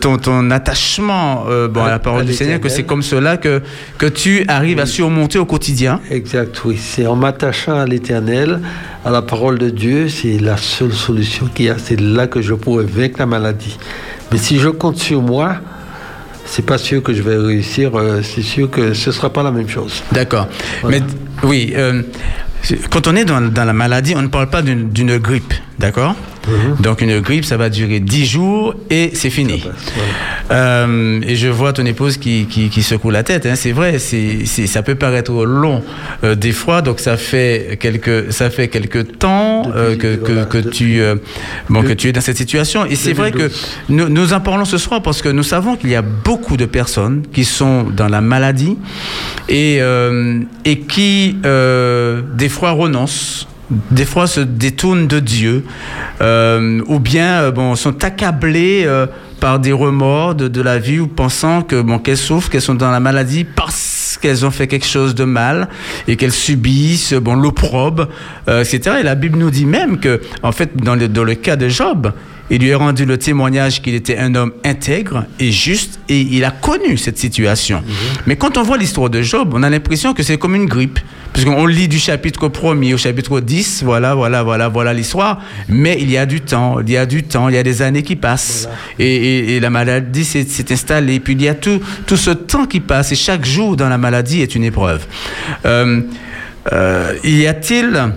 [0.00, 3.36] ton, ton attachement bon, à, À- la parole à du Seigneur, que c'est comme cela
[3.36, 3.62] que,
[3.98, 6.76] que tu arrives à surmonter au quotidien Exact, oui.
[6.80, 8.60] C'est en m'attachant à l'éternel,
[9.04, 11.76] à la parole de Dieu, c'est la seule solution qu'il y a.
[11.78, 13.78] C'est là que je pourrais vaincre la maladie.
[14.32, 15.56] Mais si je compte sur moi,
[16.46, 17.96] c'est pas sûr que je vais réussir.
[17.98, 20.02] euh, C'est sûr que ce sera pas la même chose.
[20.12, 20.48] D'accord.
[20.82, 20.98] Voilà.
[20.98, 21.04] Mais
[21.48, 22.02] oui, euh,
[22.90, 26.14] quand on est dans, dans la maladie, on ne parle pas d'une grippe, d'accord?
[26.80, 29.62] Donc une grippe, ça va durer 10 jours et c'est fini.
[30.50, 33.46] Euh, et je vois ton épouse qui, qui, qui secoue la tête.
[33.46, 33.54] hein.
[33.54, 35.82] C'est vrai, c'est ça peut paraître long
[36.24, 36.82] euh, des fois.
[36.82, 41.00] Donc ça fait quelques ça fait quelques temps euh, que, que, voilà, que de- tu
[41.68, 42.84] bon que tu es dans cette situation.
[42.86, 43.66] Et c'est vrai que 2012.
[43.90, 46.64] nous, nous en parlons ce soir parce que nous savons qu'il y a beaucoup de
[46.66, 48.76] personnes qui sont dans la maladie
[49.48, 49.80] et,
[50.64, 53.46] et qui, des fois, renoncent.
[53.90, 55.64] Des fois se détournent de Dieu,
[56.20, 59.06] euh, ou bien euh, sont accablés euh,
[59.38, 62.90] par des remords de, la vie, ou pensant que bon, qu'elles souffrent, qu'elles sont dans
[62.90, 65.68] la maladie parce qu'elles ont fait quelque chose de mal
[66.08, 68.08] et qu'elles subissent bon, l'opprobre,
[68.48, 68.96] etc.
[69.00, 71.68] Et la Bible nous dit même que, en fait, dans le, dans le cas de
[71.68, 72.12] Job,
[72.50, 76.44] il lui a rendu le témoignage qu'il était un homme intègre et juste et il
[76.44, 77.82] a connu cette situation.
[78.26, 80.98] Mais quand on voit l'histoire de Job, on a l'impression que c'est comme une grippe.
[81.32, 85.40] Puisqu'on lit du chapitre 1er au chapitre 10, voilà, voilà, voilà, voilà l'histoire.
[85.68, 87.82] Mais il y a du temps, il y a du temps, il y a des
[87.82, 88.68] années qui passent.
[88.98, 91.20] Et, et- et la maladie s'est installée.
[91.20, 93.12] Puis il y a tout, tout ce temps qui passe.
[93.12, 95.06] Et chaque jour dans la maladie est une épreuve.
[95.66, 96.00] Euh,
[96.72, 98.12] euh, y a-t-il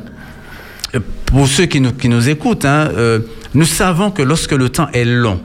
[1.26, 3.20] pour ceux qui nous, qui nous écoutent, hein, euh,
[3.54, 5.40] nous savons que lorsque le temps est long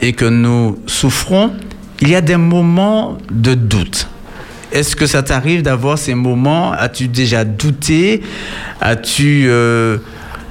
[0.00, 1.52] et que nous souffrons,
[2.00, 4.08] il y a des moments de doute.
[4.72, 6.72] Est-ce que ça t'arrive d'avoir ces moments?
[6.72, 8.22] As-tu déjà douté?
[8.80, 9.46] As-tu...
[9.48, 9.98] euh,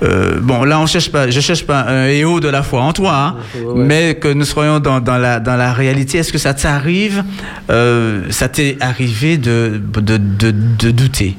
[0.01, 2.93] euh, bon, là, on cherche pas, je cherche pas un héros de la foi en
[2.93, 6.17] toi, hein, Ouais, mais que nous soyons dans, dans, la, dans la réalité.
[6.19, 7.23] Est-ce que ça t'arrive?
[7.69, 11.35] Euh, Ça t'est arrivé de, de, de, de douter?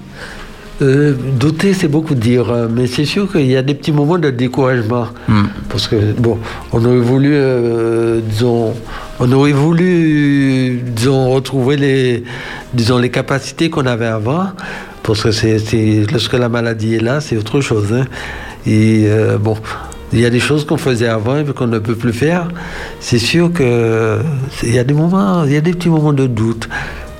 [0.82, 4.18] Euh, douter, c'est beaucoup dire, euh, mais c'est sûr qu'il y a des petits moments
[4.18, 5.06] de découragement.
[5.28, 5.44] Hmm.
[5.68, 6.38] Parce que, bon,
[6.72, 8.74] on aurait voulu, euh, disons,
[9.20, 12.24] on aurait voulu, disons, retrouver les,
[12.72, 14.46] disons, les capacités qu'on avait avant.
[15.04, 15.58] Parce que c'est,
[16.10, 17.92] lorsque la maladie est là, c'est autre chose.
[17.92, 18.04] hein.
[18.66, 19.56] Et, euh, bon,
[20.12, 22.48] il y a des choses qu'on faisait avant et qu'on ne peut plus faire.
[22.98, 24.18] C'est sûr que
[24.56, 26.68] c'est- il y a des moments, il y a des petits moments de doute.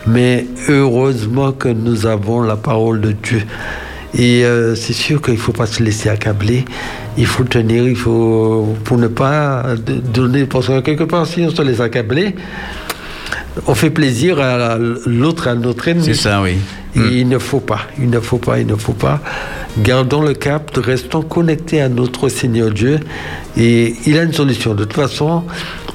[0.07, 3.43] Mais heureusement que nous avons la parole de Dieu.
[4.17, 6.65] Et euh, c'est sûr qu'il ne faut pas se laisser accabler.
[7.17, 9.75] Il faut tenir, il faut pour ne pas
[10.13, 10.45] donner.
[10.45, 12.37] Parce que quelque part, si on se laisse accabler,
[13.67, 16.05] on fait plaisir à l'autre, à notre ennemi.
[16.05, 16.57] C'est ça, oui.
[16.97, 19.21] Et il ne faut pas, il ne faut pas, il ne faut pas.
[19.79, 23.01] Gardons le cap, restons connectés à notre Seigneur Dieu.
[23.57, 24.75] Et il a une solution.
[24.75, 25.43] De toute façon,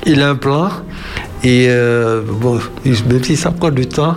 [0.06, 0.70] il a un plan.
[1.44, 4.16] Et euh, bon, même si ça prend du temps,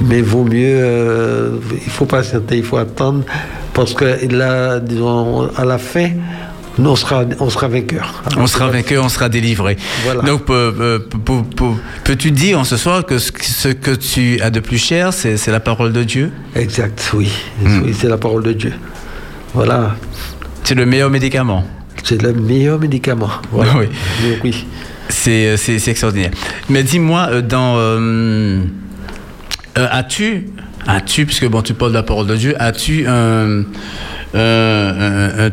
[0.00, 3.24] mais vaut mieux, euh, il faut patienter, il faut attendre.
[3.72, 6.10] Parce que là, disons, à la fin,
[6.78, 8.22] nous, on sera, on sera vainqueur.
[8.36, 9.76] On sera vainqueur, on sera délivré.
[10.04, 10.22] Voilà.
[10.22, 10.98] Donc, euh,
[12.04, 15.60] peux-tu dire en ce soir que ce, que tu as de plus cher, c'est la
[15.60, 16.30] parole de Dieu?
[16.54, 17.30] Exact, oui.
[17.62, 17.82] Hmm.
[17.84, 18.72] Oui, c'est la parole de Dieu.
[19.54, 19.96] Voilà.
[20.64, 21.64] C'est le meilleur médicament?
[22.04, 23.30] C'est le meilleur médicament.
[23.50, 23.76] Voilà.
[23.76, 23.86] Oui.
[24.44, 24.66] Oui.
[25.10, 26.30] C'est c'est- extraordinaire.
[26.68, 27.76] Mais dis-moi, euh, dans.
[27.76, 28.60] euh,
[29.78, 33.64] euh, as-tu, puisque bon, tu parles de la parole de Dieu, as-tu un,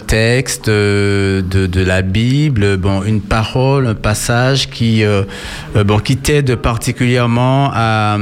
[0.08, 5.24] texte euh, de, la Bible, bon, une parole, un passage qui, euh,
[5.76, 8.18] euh, bon, t'aide particulièrement à,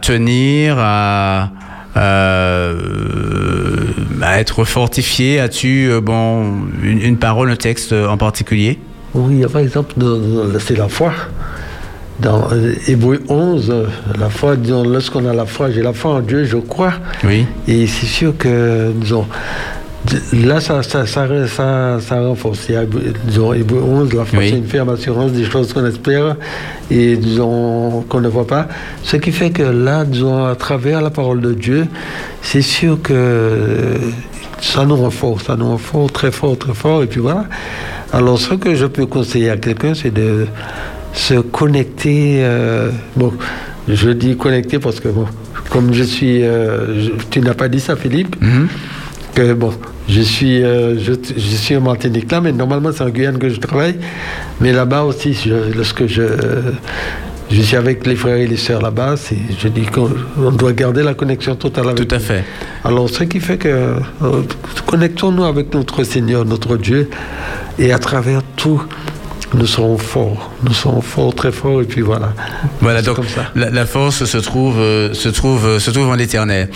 [0.00, 1.50] tenir, à,
[1.96, 2.86] euh,
[4.36, 5.40] être fortifié?
[5.40, 8.78] As-tu euh, bon, une parole, un texte en particulier?
[9.14, 9.94] Oui, il y a par exemple,
[10.60, 11.12] c'est la foi.
[12.20, 13.86] Dans euh, Hébreu 11, euh,
[14.18, 16.94] la foi, disons, lorsqu'on a la foi, j'ai la foi en Dieu, je crois.
[17.22, 17.46] Oui.
[17.68, 19.24] Et c'est sûr que, disons,
[20.32, 22.66] là, ça, ça, ça, ça, ça renforce.
[22.68, 22.84] Il y a,
[23.24, 26.34] disons, Hébreu 11, la foi, c'est une ferme assurance des choses qu'on espère
[26.90, 28.66] et, disons, qu'on ne voit pas.
[29.04, 31.86] Ce qui fait que là, disons, à travers la parole de Dieu,
[32.42, 33.94] c'est sûr que
[34.60, 37.02] ça nous rend fort, ça nous rend fort, très fort, très fort.
[37.04, 37.44] Et puis voilà.
[38.12, 40.46] Alors, ce que je peux conseiller à quelqu'un, c'est de
[41.12, 42.38] se connecter.
[42.42, 43.32] euh, bon,
[43.88, 45.26] je dis connecter parce que, bon,
[45.70, 46.42] comme je suis.
[46.42, 48.68] euh, je- tu n'as pas dit ça, Philippe Mhm.
[49.34, 49.72] que bon,
[50.08, 53.48] je suis, euh, je, je suis en Martinique là, mais normalement c'est en Guyane que
[53.50, 53.96] je travaille.
[54.60, 56.22] Mais là-bas aussi, je- lorsque je,
[57.50, 59.14] je suis avec les frères et les sœurs là-bas,
[59.62, 62.42] je dis qu'on on doit garder la connexion totale avec Tout à fait.
[62.84, 64.42] Alors, ce qui fait que euh,
[64.86, 67.08] connectons-nous avec notre Seigneur, notre Dieu,
[67.78, 68.82] et à travers tout,
[69.54, 70.50] nous serons forts.
[70.62, 72.32] Nous serons forts, très forts, et puis voilà.
[72.80, 73.50] Voilà, donc comme ça.
[73.54, 76.68] la, la force se trouve, euh, se trouve, euh, se trouve en l'éternel.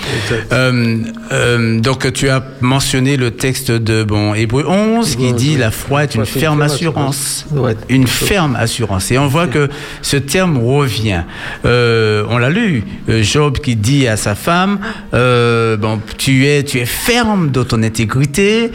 [0.52, 0.98] Euh,
[1.32, 6.04] euh, donc tu as mentionné le texte de bon Hébreu 11 qui dit la foi
[6.04, 7.46] est une ferme assurance.
[7.88, 9.10] Une ferme assurance.
[9.10, 9.68] Et on voit que
[10.00, 11.22] ce terme revient.
[11.64, 12.84] On l'a lu.
[13.08, 14.78] Job qui dit à sa femme,
[15.12, 18.70] bon, tu es, tu es ferme dans ton intégrité.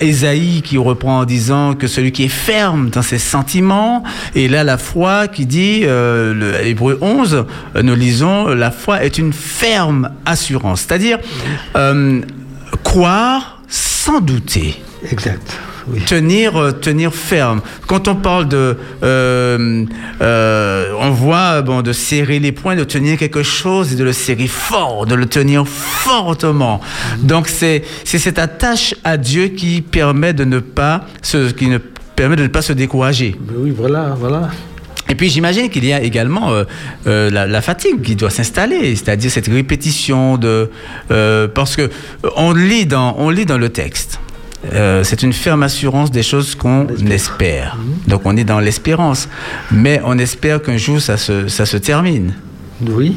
[0.00, 3.87] Ésaïe qui reprend en disant que celui qui est ferme dans ses sentiments.
[4.34, 7.44] Et là, la foi qui dit, euh, le Hébreu 11,
[7.76, 10.82] euh, nous lisons, la foi est une ferme assurance.
[10.86, 11.18] C'est-à-dire,
[11.76, 12.20] euh,
[12.84, 14.80] croire sans douter
[15.10, 15.58] Exact.
[15.90, 16.00] Oui.
[16.04, 19.84] tenir euh, tenir ferme quand on parle de euh,
[20.20, 24.12] euh, on voit bon de serrer les poings de tenir quelque chose et de le
[24.12, 26.80] serrer fort de le tenir fortement
[27.20, 31.78] donc c'est c'est cette attache à Dieu qui permet de ne pas se qui ne
[32.18, 34.50] permet de ne pas se décourager Mais oui, voilà, voilà.
[35.08, 36.64] et puis j'imagine qu'il y a également euh,
[37.06, 40.68] euh, la, la fatigue qui doit s'installer, c'est-à-dire cette répétition de
[41.12, 41.88] euh, parce que
[42.36, 44.20] on lit dans on lit dans le texte.
[45.08, 46.88] C'est une ferme assurance des choses qu'on
[47.20, 47.78] espère.
[48.08, 49.28] Donc on est dans l'espérance,
[49.70, 52.34] mais on espère qu'un jour ça se ça se termine.
[52.82, 53.14] Oui.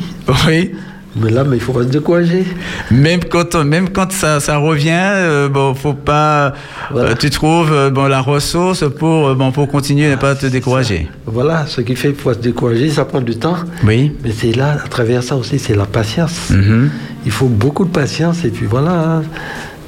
[0.47, 0.71] Oui.
[1.15, 2.45] Mais là, mais il faut pas se décourager.
[2.89, 6.53] Même quand même quand ça, ça revient, euh, bon faut pas
[6.89, 7.09] Voilà.
[7.09, 11.09] euh, tu trouves euh, bon la ressource pour bon pour continuer ne pas te décourager.
[11.25, 13.57] Voilà, ce qui fait qu'il faut se décourager, ça prend du temps.
[13.83, 14.13] Oui.
[14.23, 16.49] Mais c'est là, à travers ça aussi, c'est la patience.
[16.49, 16.89] Mhm.
[17.25, 18.91] Il faut beaucoup de patience, et puis voilà.
[18.91, 19.23] hein.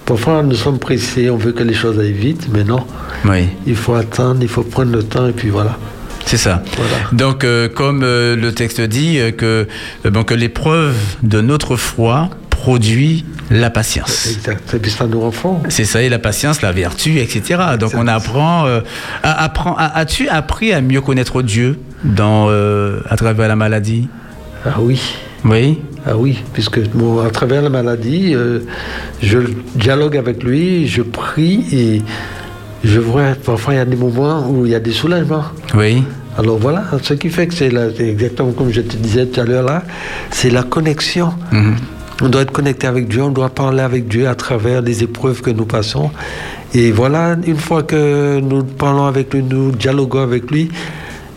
[0.06, 2.82] Parfois, nous sommes pressés, on veut que les choses aillent vite, mais non.
[3.24, 3.48] Oui.
[3.66, 5.78] Il faut attendre, il faut prendre le temps, et puis voilà.
[6.26, 6.64] C'est ça.
[6.78, 6.92] Voilà.
[7.12, 9.68] Donc, euh, comme euh, le texte dit, euh, que,
[10.10, 14.28] bon, que l'épreuve de notre foi produit la patience.
[14.28, 14.74] Exact.
[14.74, 15.62] Et puis ça nous rend forts.
[15.70, 17.60] C'est ça, et la patience, la vertu, etc.
[17.80, 18.66] Donc, on apprend.
[18.66, 18.80] euh,
[19.22, 24.08] à- apprend- As-tu appris à mieux connaître Dieu dans, euh, à travers la maladie?
[24.66, 25.02] Ah oui.
[25.46, 25.82] Oui.
[26.06, 28.60] Ah oui, puisque bon, à travers la maladie, euh,
[29.22, 29.40] je
[29.76, 32.02] dialogue avec lui, je prie et
[32.84, 35.46] je vois, parfois il y a des moments où il y a des soulagements.
[35.76, 36.04] Oui.
[36.38, 39.64] Alors voilà, ce qui fait que c'est exactement comme je te disais tout à l'heure
[39.64, 39.84] là,
[40.32, 41.34] c'est la connexion.
[41.52, 41.76] Mhm.
[42.22, 45.42] On doit être connecté avec Dieu, on doit parler avec Dieu à travers les épreuves
[45.42, 46.10] que nous passons.
[46.74, 50.70] Et voilà, une fois que nous parlons avec lui, nous dialoguons avec lui,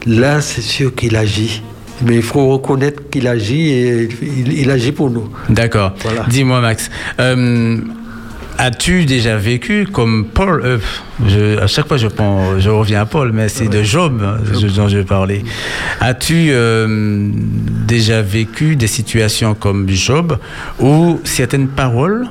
[0.07, 1.63] là c'est sûr qu'il agit.
[2.03, 5.29] Mais il faut reconnaître qu'il agit et il, il agit pour nous.
[5.49, 5.93] D'accord.
[6.03, 6.25] Voilà.
[6.29, 6.91] Dis-moi, Max.
[7.21, 7.79] euh,
[8.59, 10.79] As-tu déjà vécu comme Paul euh,
[11.27, 12.07] je, À chaque fois, je,
[12.71, 14.23] reviens à Paul, mais c'est de Job,
[14.59, 15.45] je- dont je vais parler.
[16.01, 17.29] As-tu euh,
[17.87, 20.39] déjà vécu des situations comme Job
[20.81, 22.27] où certaines paroles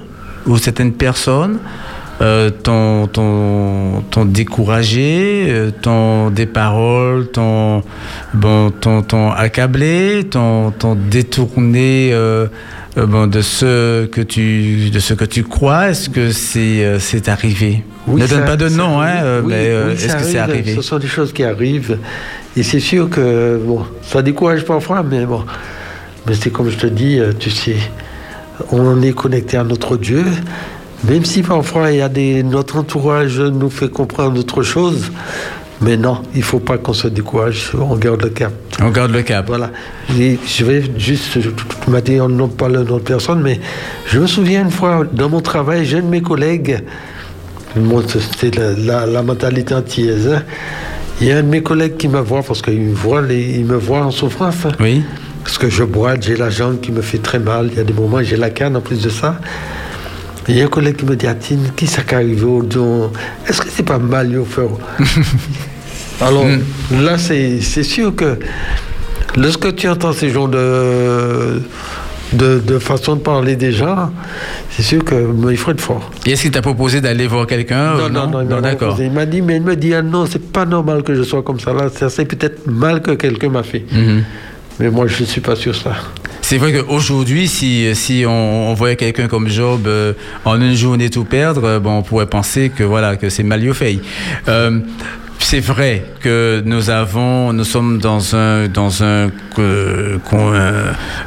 [0.47, 1.59] ou certaines personnes
[2.21, 3.09] euh, t'ont
[4.25, 7.83] découragé, euh, t'ont des paroles, t'ont
[8.33, 8.71] bon,
[9.35, 10.71] accablé, t'ont
[11.09, 12.47] détourné euh,
[12.97, 15.89] euh, bon, de ce que tu de ce que tu crois.
[15.89, 17.83] Est-ce que c'est euh, c'est arrivé?
[18.07, 19.23] Oui, Ne donne pas de nom, hein, arrive.
[19.25, 20.75] euh, Oui, mais oui, est-ce que c'est arrivé?
[20.75, 21.97] Ce sont des choses qui arrivent.
[22.57, 25.43] Et c'est sûr que, bon, ça décourage parfois, mais bon.
[26.25, 27.75] Mais c'est comme je te dis, tu sais,
[28.71, 30.23] on est connecté à notre Dieu.
[31.07, 35.11] Même si parfois il y a des, notre entourage nous fait comprendre autre chose,
[35.81, 38.53] mais non, il faut pas qu'on se décourage, on garde le cap.
[38.81, 39.45] On garde le cap.
[39.47, 39.71] Voilà.
[40.19, 43.41] Et je vais juste, je- tu m'as dit, on n'a pas le nom de personne,
[43.41, 43.59] mais
[44.07, 46.79] je me souviens une fois, dans mon travail, j'ai un de mes collègues,
[48.39, 50.43] c'est la, la- la mentalité antillaise, hein.
[51.19, 53.57] il y a un de mes collègues qui me voit, parce qu'il me voit, les-
[53.59, 54.65] il me voit en souffrance.
[54.65, 54.71] hein.
[54.79, 55.03] Oui.
[55.43, 57.83] Parce que je boite, j'ai la jambe qui me fait très mal, il y a
[57.83, 59.39] des moments, j'ai la canne en plus de ça.
[60.47, 62.61] Il y a un collègue qui me dit, Atine, qui ça qui est arrivé au
[62.61, 63.11] dos?
[63.47, 64.67] Est-ce que c'est pas mal, yo, frère?
[66.21, 66.45] Alors,
[66.91, 68.37] là, c'est sûr que
[69.35, 71.61] lorsque tu entends ces genres de,
[72.33, 74.11] de, de façon de parler des gens,
[74.69, 76.11] c'est sûr qu'il faut être fort.
[76.25, 78.97] Et est-ce qu'il t'a proposé d'aller voir quelqu'un ou non, non, non, il m'a d'accord.
[78.99, 81.41] Il m'a dit, mais il me dit, ah non, c'est pas normal que je sois
[81.43, 81.73] comme ça.
[81.73, 83.85] Là, c'est peut-être mal que quelqu'un m'a fait.
[83.91, 84.23] Mhm.
[84.79, 85.93] Mais moi, je ne suis pas sûr ça.
[86.47, 90.13] C'est vrai qu'aujourd'hui, si, si on, on voyait quelqu'un comme Job euh,
[90.45, 93.73] en une journée tout perdre, euh, bon, on pourrait penser que voilà que c'est mal
[93.73, 93.97] fait.
[94.47, 94.79] Euh,
[95.39, 100.19] c'est vrai que nous avons, nous sommes dans un dans un, euh,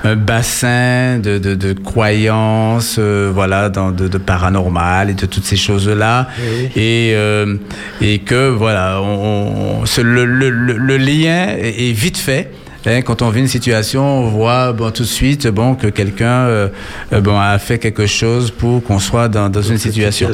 [0.04, 5.44] un, bassin de, de, de croyances, euh, voilà, dans, de, de, paranormal et de toutes
[5.44, 6.28] ces choses là,
[6.76, 7.56] et euh,
[8.00, 12.52] et que voilà, on, le, le, le, lien est vite fait.
[12.86, 16.46] Hein, quand on vit une situation, on voit bon, tout de suite bon, que quelqu'un
[16.46, 16.68] euh,
[17.12, 20.30] euh, bon, a fait quelque chose pour qu'on soit dans, dans une situation.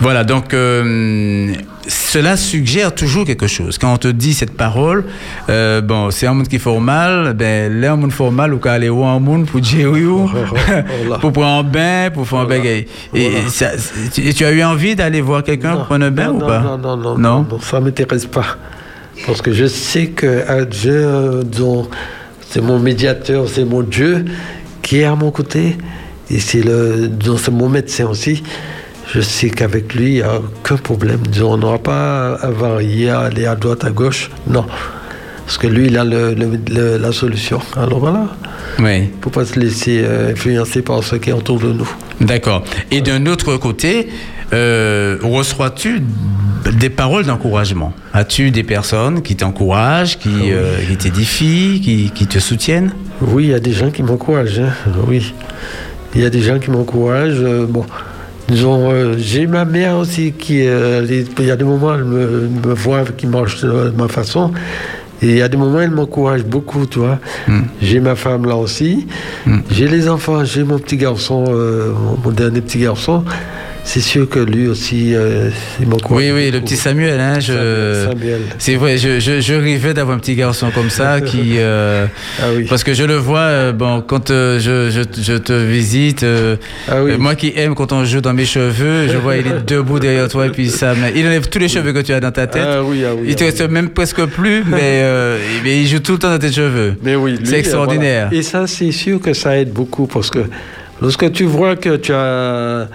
[0.00, 1.54] Voilà, donc euh,
[1.86, 3.78] cela suggère toujours quelque chose.
[3.78, 5.04] Quand on te dit cette parole,
[5.48, 8.58] euh, bon, c'est un monde qui fait mal, ben, là, un monde fait mal, ou
[8.58, 10.04] qu'à aller un monde pour dire oui,
[11.20, 12.86] pour prendre un bain, pour faire un bagaille.
[13.14, 13.70] Et, ça,
[14.12, 16.60] tu as eu envie d'aller voir quelqu'un pour prendre un bain ou pas?
[16.60, 18.56] non, non, non, non, non, ça ne m'intéresse pas.
[19.24, 21.08] Parce que je sais que Dieu,
[22.48, 24.24] c'est mon médiateur, c'est mon Dieu
[24.82, 25.76] qui est à mon côté.
[26.30, 26.64] Et c'est
[27.50, 28.42] mon médecin aussi.
[29.12, 31.20] Je sais qu'avec lui, il n'y a aucun problème.
[31.40, 34.30] on n'aura pas à varier, à aller à droite, à gauche.
[34.48, 34.66] Non.
[35.44, 37.60] Parce que lui, il a la solution.
[37.76, 38.26] Alors voilà.
[38.80, 38.96] Oui.
[38.96, 41.88] Il ne faut pas se laisser euh, influencer par ce qui est autour de nous.
[42.20, 42.64] D'accord.
[42.90, 44.08] Et d'un autre côté,
[44.52, 46.02] euh, reçois-tu
[46.72, 47.92] des paroles d'encouragement?
[48.12, 52.92] As-tu des personnes qui t'encouragent, qui, ah euh, t'édifient, qui, te soutiennent?
[53.20, 54.60] Oui, il y a des gens qui m'encouragent.
[54.60, 54.72] Hein.
[55.06, 55.34] Oui.
[56.14, 57.42] Il y a des gens qui m'encouragent.
[57.42, 57.84] Euh, bon.
[58.48, 63.02] Disons, j'ai ma mère aussi qui, il y a des moments, elle me, me voit,
[63.04, 64.52] qui marche de ma façon,
[65.20, 67.18] et il y a des moments, elle m'encourage beaucoup, tu vois.
[67.48, 67.62] Hmm.
[67.82, 69.08] J'ai ma femme là aussi.
[69.46, 69.62] Hmm.
[69.72, 71.42] J'ai les enfants, j'ai mon petit garçon,
[72.22, 73.24] mon dernier petit garçon
[73.86, 75.48] c'est sûr que lui aussi, euh,
[75.80, 76.24] il m'encourage.
[76.24, 77.20] Oui, oui, le petit Samuel.
[77.20, 78.06] Hein, je...
[78.10, 78.40] Samuel.
[78.58, 81.52] C'est vrai, je, je, je, rêvais d'avoir un petit garçon comme ça qui.
[81.58, 82.06] Euh,
[82.40, 82.66] ah oui.
[82.68, 86.26] Parce que je le vois, euh, bon, quand euh, je, je, te visite,
[86.88, 87.16] ah oui.
[87.16, 90.28] moi qui aime quand on joue dans mes cheveux, je vois il est debout derrière
[90.28, 90.94] toi et puis ça.
[91.14, 92.66] Il enlève tous les cheveux que tu as dans ta tête.
[92.66, 93.28] Ah oui, ah oui.
[93.28, 95.04] Il te reste même presque plus, mais,
[95.62, 96.96] mais, il joue tout le temps dans tes cheveux.
[97.04, 98.30] Mais oui, c'est extraordinaire.
[98.32, 100.40] Et ça, c'est sûr que ça aide beaucoup parce que
[101.00, 102.88] lorsque tu vois que tu as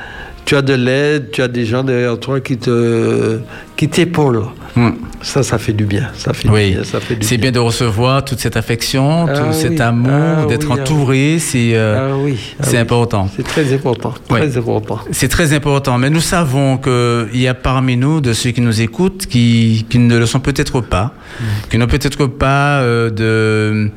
[0.45, 3.39] tu as de l'aide, tu as des gens derrière toi qui te
[3.75, 4.45] qui t'épaulent.
[4.75, 4.91] Hmm.
[5.21, 6.09] Ça, ça fait du bien.
[6.13, 6.77] Ça fait oui.
[7.21, 11.39] C'est bien de recevoir toute cette affection, ah tout cet amour, ah d'être ah entouré.
[11.39, 13.29] C'est euh, oui, c'est important.
[13.35, 14.13] C'est très important.
[14.29, 14.99] Très important.
[15.11, 15.97] C'est très important.
[15.97, 19.99] Mais nous savons qu'il y a parmi nous de ceux qui nous écoutent qui, qui
[19.99, 21.43] ne le sont peut-être pas, hmm.
[21.69, 23.91] qui n'ont peut-être pas euh, de,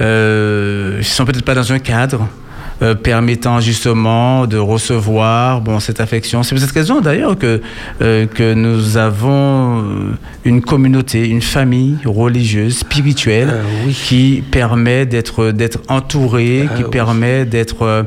[0.00, 2.28] euh, sont peut-être pas dans un cadre.
[2.82, 6.42] Euh, permettant justement de recevoir bon, cette affection.
[6.42, 7.60] C'est pour cette raison d'ailleurs que,
[8.00, 9.82] euh, que nous avons euh,
[10.46, 13.52] une communauté, une famille religieuse, spirituelle,
[13.92, 18.06] qui permet d'être, d'être entouré, qui permet d'être,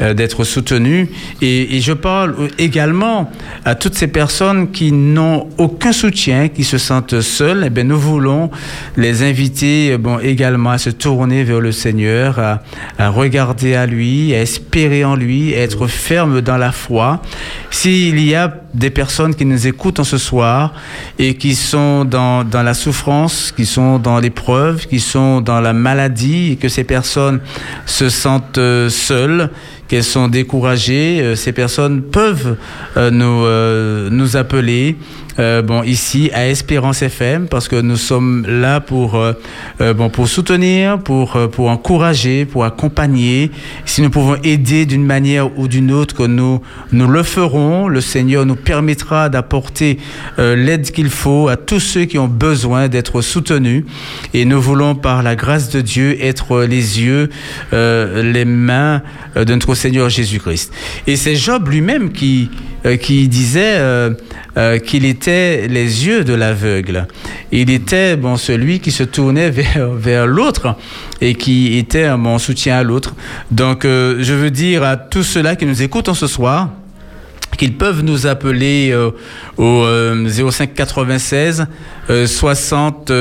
[0.00, 1.08] d'être soutenu.
[1.40, 3.30] Et, et, je parle également
[3.64, 7.62] à toutes ces personnes qui n'ont aucun soutien, qui se sentent seules.
[7.66, 8.50] Eh bien, nous voulons
[8.96, 12.62] les inviter bon, également à se tourner vers le Seigneur, à,
[12.98, 17.20] à regarder à lui à espérer en lui, à être ferme dans la foi.
[17.70, 20.72] S'il y a des personnes qui nous écoutent en ce soir
[21.18, 25.72] et qui sont dans, dans la souffrance, qui sont dans l'épreuve, qui sont dans la
[25.72, 27.40] maladie et que ces personnes
[27.86, 29.50] se sentent euh, seules,
[29.88, 32.56] qu'elles sont découragées, euh, ces personnes peuvent
[32.96, 34.96] euh, nous, nous appeler
[35.38, 39.34] euh, bon, ici à Espérance FM parce que nous sommes là pour, euh,
[39.80, 43.52] euh, bon, pour soutenir, pour, pour encourager, pour accompagner.
[43.84, 46.60] Si nous pouvons aider d'une manière ou d'une autre, nous,
[46.90, 47.86] nous le ferons.
[47.86, 49.98] Le Seigneur nous permettra d'apporter
[50.38, 53.84] l'aide qu'il faut à tous ceux qui ont besoin d'être soutenus.
[54.34, 57.30] Et nous voulons, par la grâce de Dieu, être les yeux,
[57.72, 59.02] les mains
[59.36, 60.72] de notre Seigneur Jésus-Christ.
[61.06, 62.50] Et c'est Job lui-même qui,
[63.00, 63.78] qui disait
[64.58, 67.06] euh, qu'il était les yeux de l'aveugle.
[67.52, 70.74] Il était bon, celui qui se tournait vers, vers l'autre
[71.20, 73.14] et qui était bon soutien à l'autre.
[73.52, 76.70] Donc, euh, je veux dire à tous ceux-là qui nous écoutent ce soir,
[77.58, 79.10] qu'ils peuvent nous appeler euh,
[79.58, 79.84] au
[80.50, 81.66] 05 96
[82.08, 83.12] 60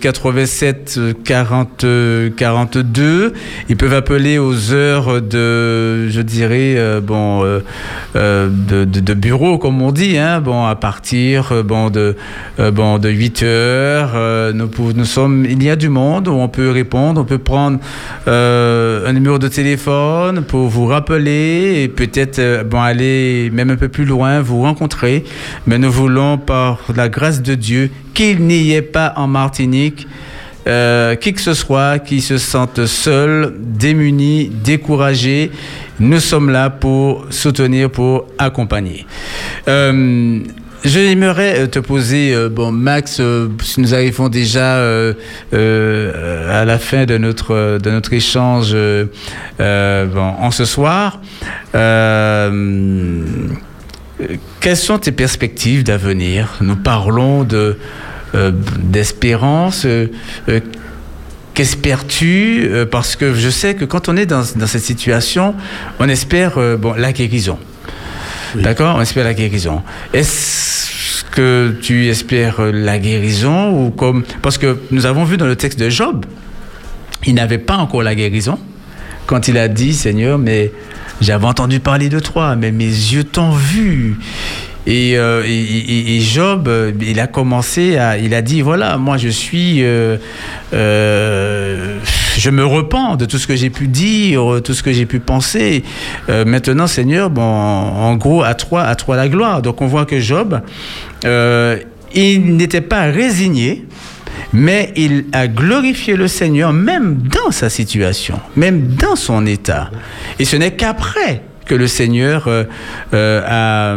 [0.00, 1.84] 87 40
[2.36, 3.32] 42.
[3.68, 7.60] Ils peuvent appeler aux heures de, je dirais, euh, bon, euh,
[8.16, 12.16] euh, de, de, bureau, comme on dit, hein, bon, à partir bon, de,
[12.72, 14.52] bon, de 8 heures.
[14.54, 17.78] nous, nous sommes, il y a du monde où on peut répondre, on peut prendre
[18.26, 24.04] un numéro de téléphone pour vous rappeler et peut-être bon, aller même un peu plus
[24.04, 25.24] loin, vous rencontrer.
[25.66, 30.06] Mais nous voulons, par la grâce de Dieu, qu'il n'y ait pas en Martinique
[30.68, 35.50] euh, qui que ce soit qui se sente seul, démuni, découragé.
[35.98, 39.04] Nous sommes là pour soutenir, pour accompagner.
[39.66, 40.40] Euh,
[40.84, 43.20] J'aimerais te poser, bon Max,
[43.62, 44.78] si nous arrivons déjà
[45.52, 48.74] à la fin de notre, de notre échange
[49.58, 51.20] bon, en ce soir,
[54.60, 56.56] quelles sont tes perspectives d'avenir?
[56.60, 57.78] Nous parlons de,
[58.80, 59.86] d'espérance.
[61.54, 62.68] Qu'espères-tu?
[62.90, 65.54] Parce que je sais que quand on est dans, dans cette situation,
[66.00, 67.58] on espère bon, la guérison.
[68.54, 68.96] D'accord?
[68.98, 69.82] On espère la guérison.
[70.12, 70.61] Est-ce
[71.32, 75.78] que tu espères la guérison ou comme parce que nous avons vu dans le texte
[75.78, 76.24] de Job,
[77.26, 78.58] il n'avait pas encore la guérison
[79.26, 80.72] quand il a dit Seigneur, mais
[81.20, 84.16] j'avais entendu parler de toi, mais mes yeux t'ont vu.
[84.86, 85.42] Et, euh,
[86.20, 86.68] Job,
[87.00, 90.16] il a commencé à, il a dit voilà, moi je suis, euh,
[90.74, 91.98] euh,
[92.38, 95.20] je me repens de tout ce que j'ai pu dire, tout ce que j'ai pu
[95.20, 95.82] penser.
[96.28, 99.62] Euh, maintenant, Seigneur, bon, en gros, à toi, à toi la gloire.
[99.62, 100.60] Donc on voit que Job,
[101.24, 101.78] euh,
[102.14, 103.86] il n'était pas résigné.
[104.54, 109.90] Mais il a glorifié le Seigneur même dans sa situation, même dans son état.
[110.38, 112.64] Et ce n'est qu'après que le Seigneur euh,
[113.14, 113.96] euh, a,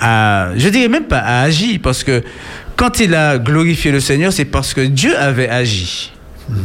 [0.00, 2.22] a, je dirais même pas a agi, parce que
[2.76, 6.12] quand il a glorifié le Seigneur, c'est parce que Dieu avait agi.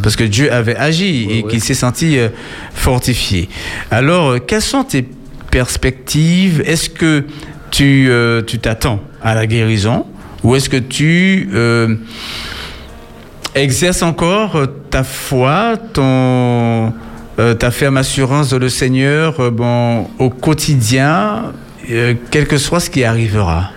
[0.02, 2.30] Parce que Dieu avait agi et qu'il s'est senti euh,
[2.74, 3.50] fortifié.
[3.92, 5.06] Alors, euh, quelles sont tes
[5.52, 6.62] perspectives?
[6.66, 7.24] Est-ce que
[7.72, 10.06] tu euh, tu t'attends à la guérison?
[10.44, 11.96] Ou est-ce que tu euh,
[13.54, 16.94] exerces encore ta foi, ton
[17.40, 21.54] euh, ta ferme assurance dans le Seigneur bon, au quotidien,
[22.32, 23.72] quel que soit ce qui arrivera?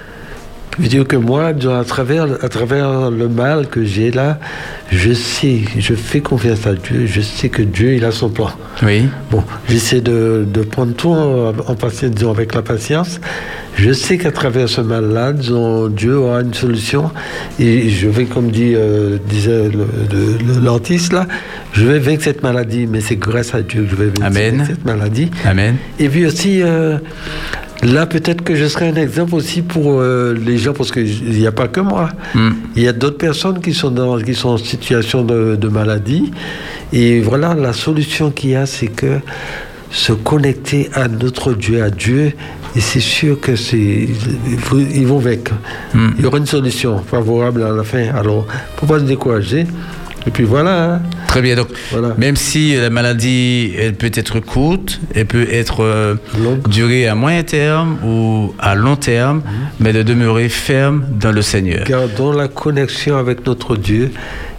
[0.78, 4.38] Je veux dire que moi, à travers, à travers le mal que j'ai là,
[4.90, 8.50] je sais, je fais confiance à Dieu, je sais que Dieu, il a son plan.
[8.82, 9.06] Oui.
[9.30, 13.20] Bon, j'essaie de, de, prendre tout en, en patience, disons, avec la patience.
[13.76, 17.10] Je sais qu'à travers ce mal-là, disons, Dieu aura une solution.
[17.60, 19.70] Et je vais, comme dit, euh, disait
[20.62, 21.26] l'artiste là,
[21.72, 24.64] je vais vaincre cette maladie, mais c'est grâce à Dieu que je vais vaincre Amen.
[24.66, 25.30] cette maladie.
[25.44, 25.76] Amen.
[26.00, 26.98] Et puis aussi, euh,
[27.82, 31.46] là, peut-être que je serai un exemple aussi pour euh, les gens, parce qu'il n'y
[31.46, 32.10] a pas que moi.
[32.34, 32.50] Mm.
[32.76, 36.32] Il y a d'autres personnes qui sont, dans, qui sont en situation de, de maladie.
[36.92, 39.20] Et voilà, la solution qu'il y a, c'est que
[39.90, 42.32] se connecter à notre Dieu, à Dieu,
[42.76, 44.08] et c'est sûr que c'est
[44.72, 45.54] ils vont vaincre.
[45.94, 46.08] Mm.
[46.18, 48.08] Il y aura une solution favorable à la fin.
[48.14, 49.66] Alors, faut pas se décourager.
[50.28, 50.94] Et puis voilà.
[50.96, 51.00] hein.
[51.26, 51.56] Très bien.
[51.56, 52.14] Donc, Voilà.
[52.18, 56.16] même si la maladie, elle peut être courte, elle peut être euh,
[56.68, 59.40] durée à moyen terme ou à long terme,
[59.80, 61.84] mais de demeurer ferme dans le Seigneur.
[61.86, 64.10] Gardons la connexion avec notre Dieu.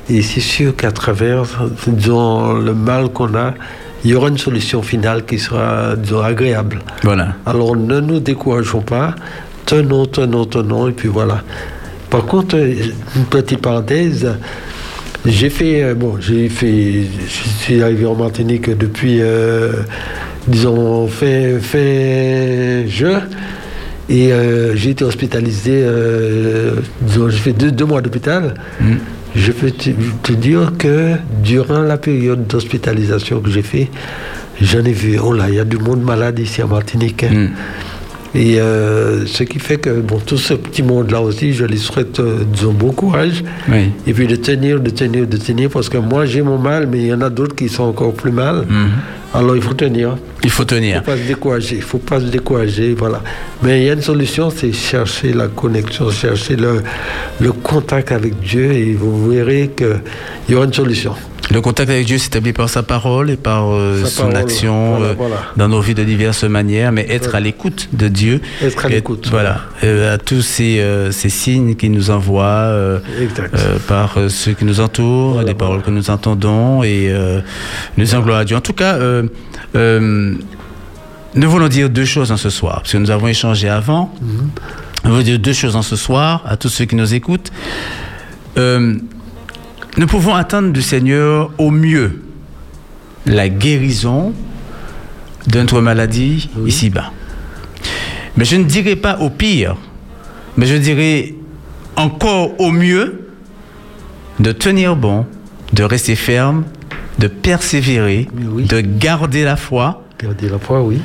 [0.10, 1.44] Et c'est sûr qu'à travers
[1.86, 3.54] disons, le mal qu'on a,
[4.04, 6.80] il y aura une solution finale qui sera disons, agréable.
[7.04, 7.36] Voilà.
[7.46, 9.14] Alors ne nous décourageons pas,
[9.68, 11.44] tenons, tenons, tenons, et puis voilà.
[12.10, 14.28] Par contre, une petite parenthèse,
[15.26, 19.74] j'ai fait, euh, bon, j'ai fait, je suis arrivé en Martinique depuis, euh,
[20.48, 23.24] disons, fin, fin juin,
[24.10, 28.54] et euh, j'ai été hospitalisé, euh, disons, j'ai fait deux, deux mois d'hôpital.
[28.82, 28.94] Mm.
[29.36, 29.92] Je peux te,
[30.24, 31.14] te dire que
[31.44, 33.90] durant la période d'hospitalisation que j'ai fait,
[34.60, 37.24] j'en ai vu, oh là, il y a du monde malade ici en Martinique.
[37.24, 37.34] hein.
[37.34, 37.50] Mm.
[38.36, 42.20] Et euh, ce qui fait que bon, tout ce petit monde-là aussi, je les souhaite,
[42.20, 43.44] euh, disons, bon courage.
[43.68, 43.90] Oui.
[44.06, 47.00] Et puis de tenir, de tenir, de tenir, parce que moi j'ai mon mal, mais
[47.00, 48.66] il y en a d'autres qui sont encore plus mal.
[48.70, 48.90] Mhm.
[49.34, 50.18] Alors il faut tenir.
[50.44, 51.00] Il faut Il ne tenir.
[51.04, 51.76] faut pas se décourager.
[51.78, 53.22] Il faut pas se décourager, voilà.
[53.64, 56.82] Mais il y a une solution, c'est chercher la connexion, chercher le,
[57.40, 60.02] le contact avec Dieu, et vous verrez qu'il
[60.50, 61.14] y aura une solution.
[61.52, 65.06] Le contact avec Dieu s'établit par sa parole et par euh, son parole, action voilà,
[65.06, 65.36] euh, voilà.
[65.58, 68.40] dans nos vies de diverses manières, mais être à l'écoute de Dieu.
[68.62, 69.28] Être à l'écoute.
[69.32, 72.72] Voilà, euh, à tous ces, ces signes qu'il nous envoie
[73.88, 77.12] par ceux qui nous entourent, Voilà, les paroles que nous entendons et
[77.98, 78.56] nous disons gloire à Dieu.
[78.56, 78.98] En tout cas,
[79.74, 84.14] nous voulons dire deux choses en ce soir, parce que nous avons échangé avant.
[85.04, 87.52] Nous voulons dire deux choses en ce soir à tous ceux qui nous écoutent.
[88.58, 88.96] Euh,
[90.00, 92.22] nous pouvons attendre du Seigneur au mieux
[93.26, 94.34] la guérison
[95.46, 97.12] de notre maladie ici-bas.
[98.38, 99.76] Mais je ne dirais pas au pire,
[100.56, 101.34] mais je dirais
[101.98, 103.28] encore au mieux
[104.40, 105.26] de tenir bon,
[105.74, 106.64] de rester ferme,
[107.18, 108.64] de persévérer, oui.
[108.64, 111.02] de garder la foi Gardez la foi, oui.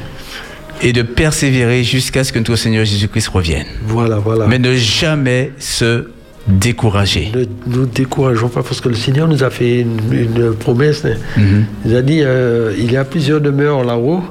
[0.82, 3.66] et de persévérer jusqu'à ce que notre Seigneur Jésus-Christ revienne.
[3.86, 4.46] Voilà, voilà.
[4.46, 6.13] Mais ne jamais se
[6.46, 7.30] décourager.
[7.34, 11.04] Ne nous décourageons pas parce que le Seigneur nous a fait une, une promesse.
[11.04, 11.14] hein.
[11.36, 11.64] Mhm.
[11.86, 14.22] Il a dit euh, il y a plusieurs demeures là-haut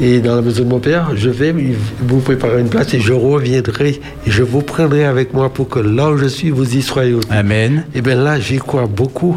[0.00, 1.54] et dans la maison de mon père, je vais
[2.00, 5.78] vous préparer une place et je reviendrai et je vous prendrai avec moi pour que
[5.78, 7.28] là où je suis, vous y soyez aussi.
[7.30, 7.84] Amen.
[7.94, 9.36] Et bien là, j'y crois beaucoup.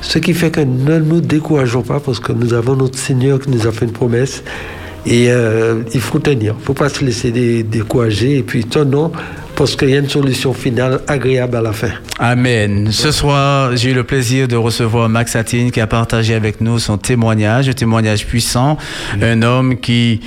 [0.00, 3.50] Ce qui fait que ne nous décourageons pas parce que nous avons notre Seigneur qui
[3.50, 4.42] nous a fait une promesse.
[5.06, 8.38] Et euh, il faut tenir, il ne faut pas se laisser dé- décourager.
[8.38, 9.10] Et puis, tenons,
[9.56, 11.90] parce qu'il y a une solution finale agréable à la fin.
[12.18, 12.90] Amen.
[12.90, 16.78] Ce soir, j'ai eu le plaisir de recevoir Max Satine qui a partagé avec nous
[16.78, 18.76] son témoignage, un témoignage puissant.
[19.20, 20.20] Un homme qui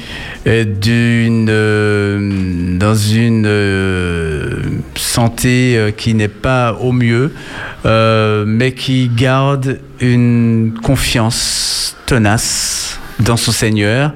[0.45, 4.61] est d'une, euh, dans une euh,
[4.95, 7.33] santé euh, qui n'est pas au mieux,
[7.85, 14.11] euh, mais qui garde une confiance tenace dans son Seigneur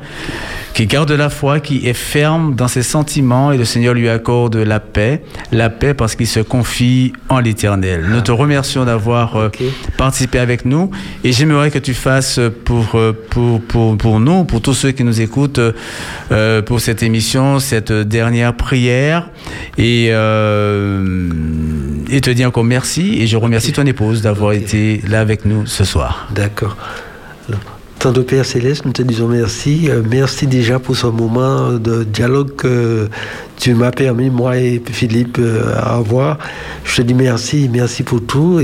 [0.73, 4.55] qui garde la foi, qui est ferme dans ses sentiments et le Seigneur lui accorde
[4.55, 5.21] la paix.
[5.51, 8.05] La paix parce qu'il se confie en l'Éternel.
[8.09, 9.49] Nous te remercions d'avoir euh,
[9.97, 10.91] participé avec nous
[11.23, 15.03] et j'aimerais que tu fasses pour, euh, pour, pour, pour nous, pour tous ceux qui
[15.03, 15.59] nous écoutent,
[16.31, 19.29] euh, pour cette émission, cette dernière prière
[19.77, 21.19] et, euh,
[22.09, 25.65] et te dire encore merci et je remercie ton épouse d'avoir été là avec nous
[25.65, 26.27] ce soir.
[26.33, 26.77] D'accord.
[28.01, 29.89] Alors, Tantôt Père Céleste, nous te disons merci.
[29.89, 33.09] Euh, merci déjà pour ce moment de dialogue que
[33.57, 36.37] tu m'as permis, moi et Philippe, euh, à avoir.
[36.85, 38.61] Je te dis merci, merci pour tout.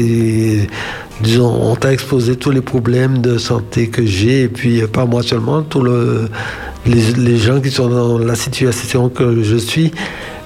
[1.39, 5.21] On t'a exposé tous les problèmes de santé que j'ai, et puis euh, pas moi
[5.21, 6.29] seulement, tous le,
[6.86, 9.91] les, les gens qui sont dans la situation que je suis.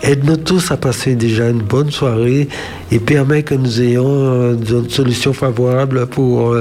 [0.02, 2.48] Aide-nous tous à passer déjà une bonne soirée
[2.92, 6.56] et permet que nous ayons une solution favorable pour,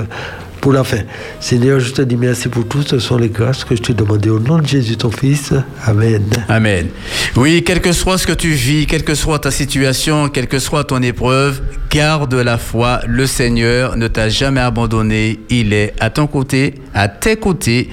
[0.69, 0.99] pour la fin.
[1.41, 2.83] Seigneur, je te dis merci pour tout.
[2.83, 5.55] Ce sont les grâces que je te demande au nom de Jésus, ton Fils.
[5.87, 6.23] Amen.
[6.47, 6.89] Amen.
[7.37, 10.59] Oui, quel que soit ce que tu vis, quelle que soit ta situation, quelle que
[10.59, 13.01] soit ton épreuve, garde la foi.
[13.07, 15.41] Le Seigneur ne t'a jamais abandonné.
[15.49, 17.89] Il est à ton côté, à tes côtés.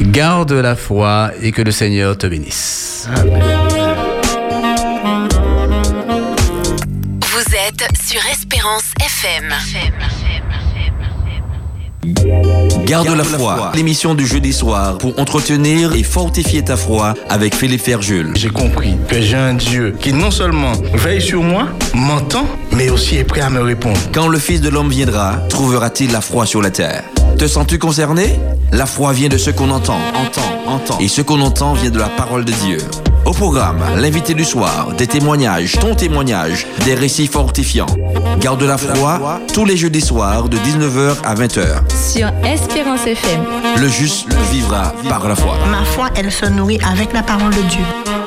[0.00, 3.08] Garde la foi et que le Seigneur te bénisse.
[7.22, 9.52] Vous êtes sur Espérance FM.
[12.86, 17.82] Garde la foi, l'émission du jeudi soir pour entretenir et fortifier ta foi avec Philippe
[17.82, 18.32] Ferjul.
[18.36, 23.16] J'ai compris que j'ai un Dieu qui non seulement veille sur moi, m'entend, mais aussi
[23.16, 24.00] est prêt à me répondre.
[24.12, 27.04] Quand le Fils de l'homme viendra, trouvera-t-il la foi sur la terre?
[27.38, 28.38] Te sens-tu concerné?
[28.72, 30.98] La foi vient de ce qu'on entend, entend, entend.
[31.00, 32.78] Et ce qu'on entend vient de la parole de Dieu.
[33.30, 37.86] Au programme, l'invité du soir, des témoignages, ton témoignage, des récits fortifiants.
[38.40, 41.88] Garde la foi tous les jeudis soirs de 19h à 20h.
[41.94, 43.44] Sur Espérance FM.
[43.80, 45.56] Le juste vivra par la foi.
[45.70, 48.19] Ma foi, elle se nourrit avec la parole de Dieu.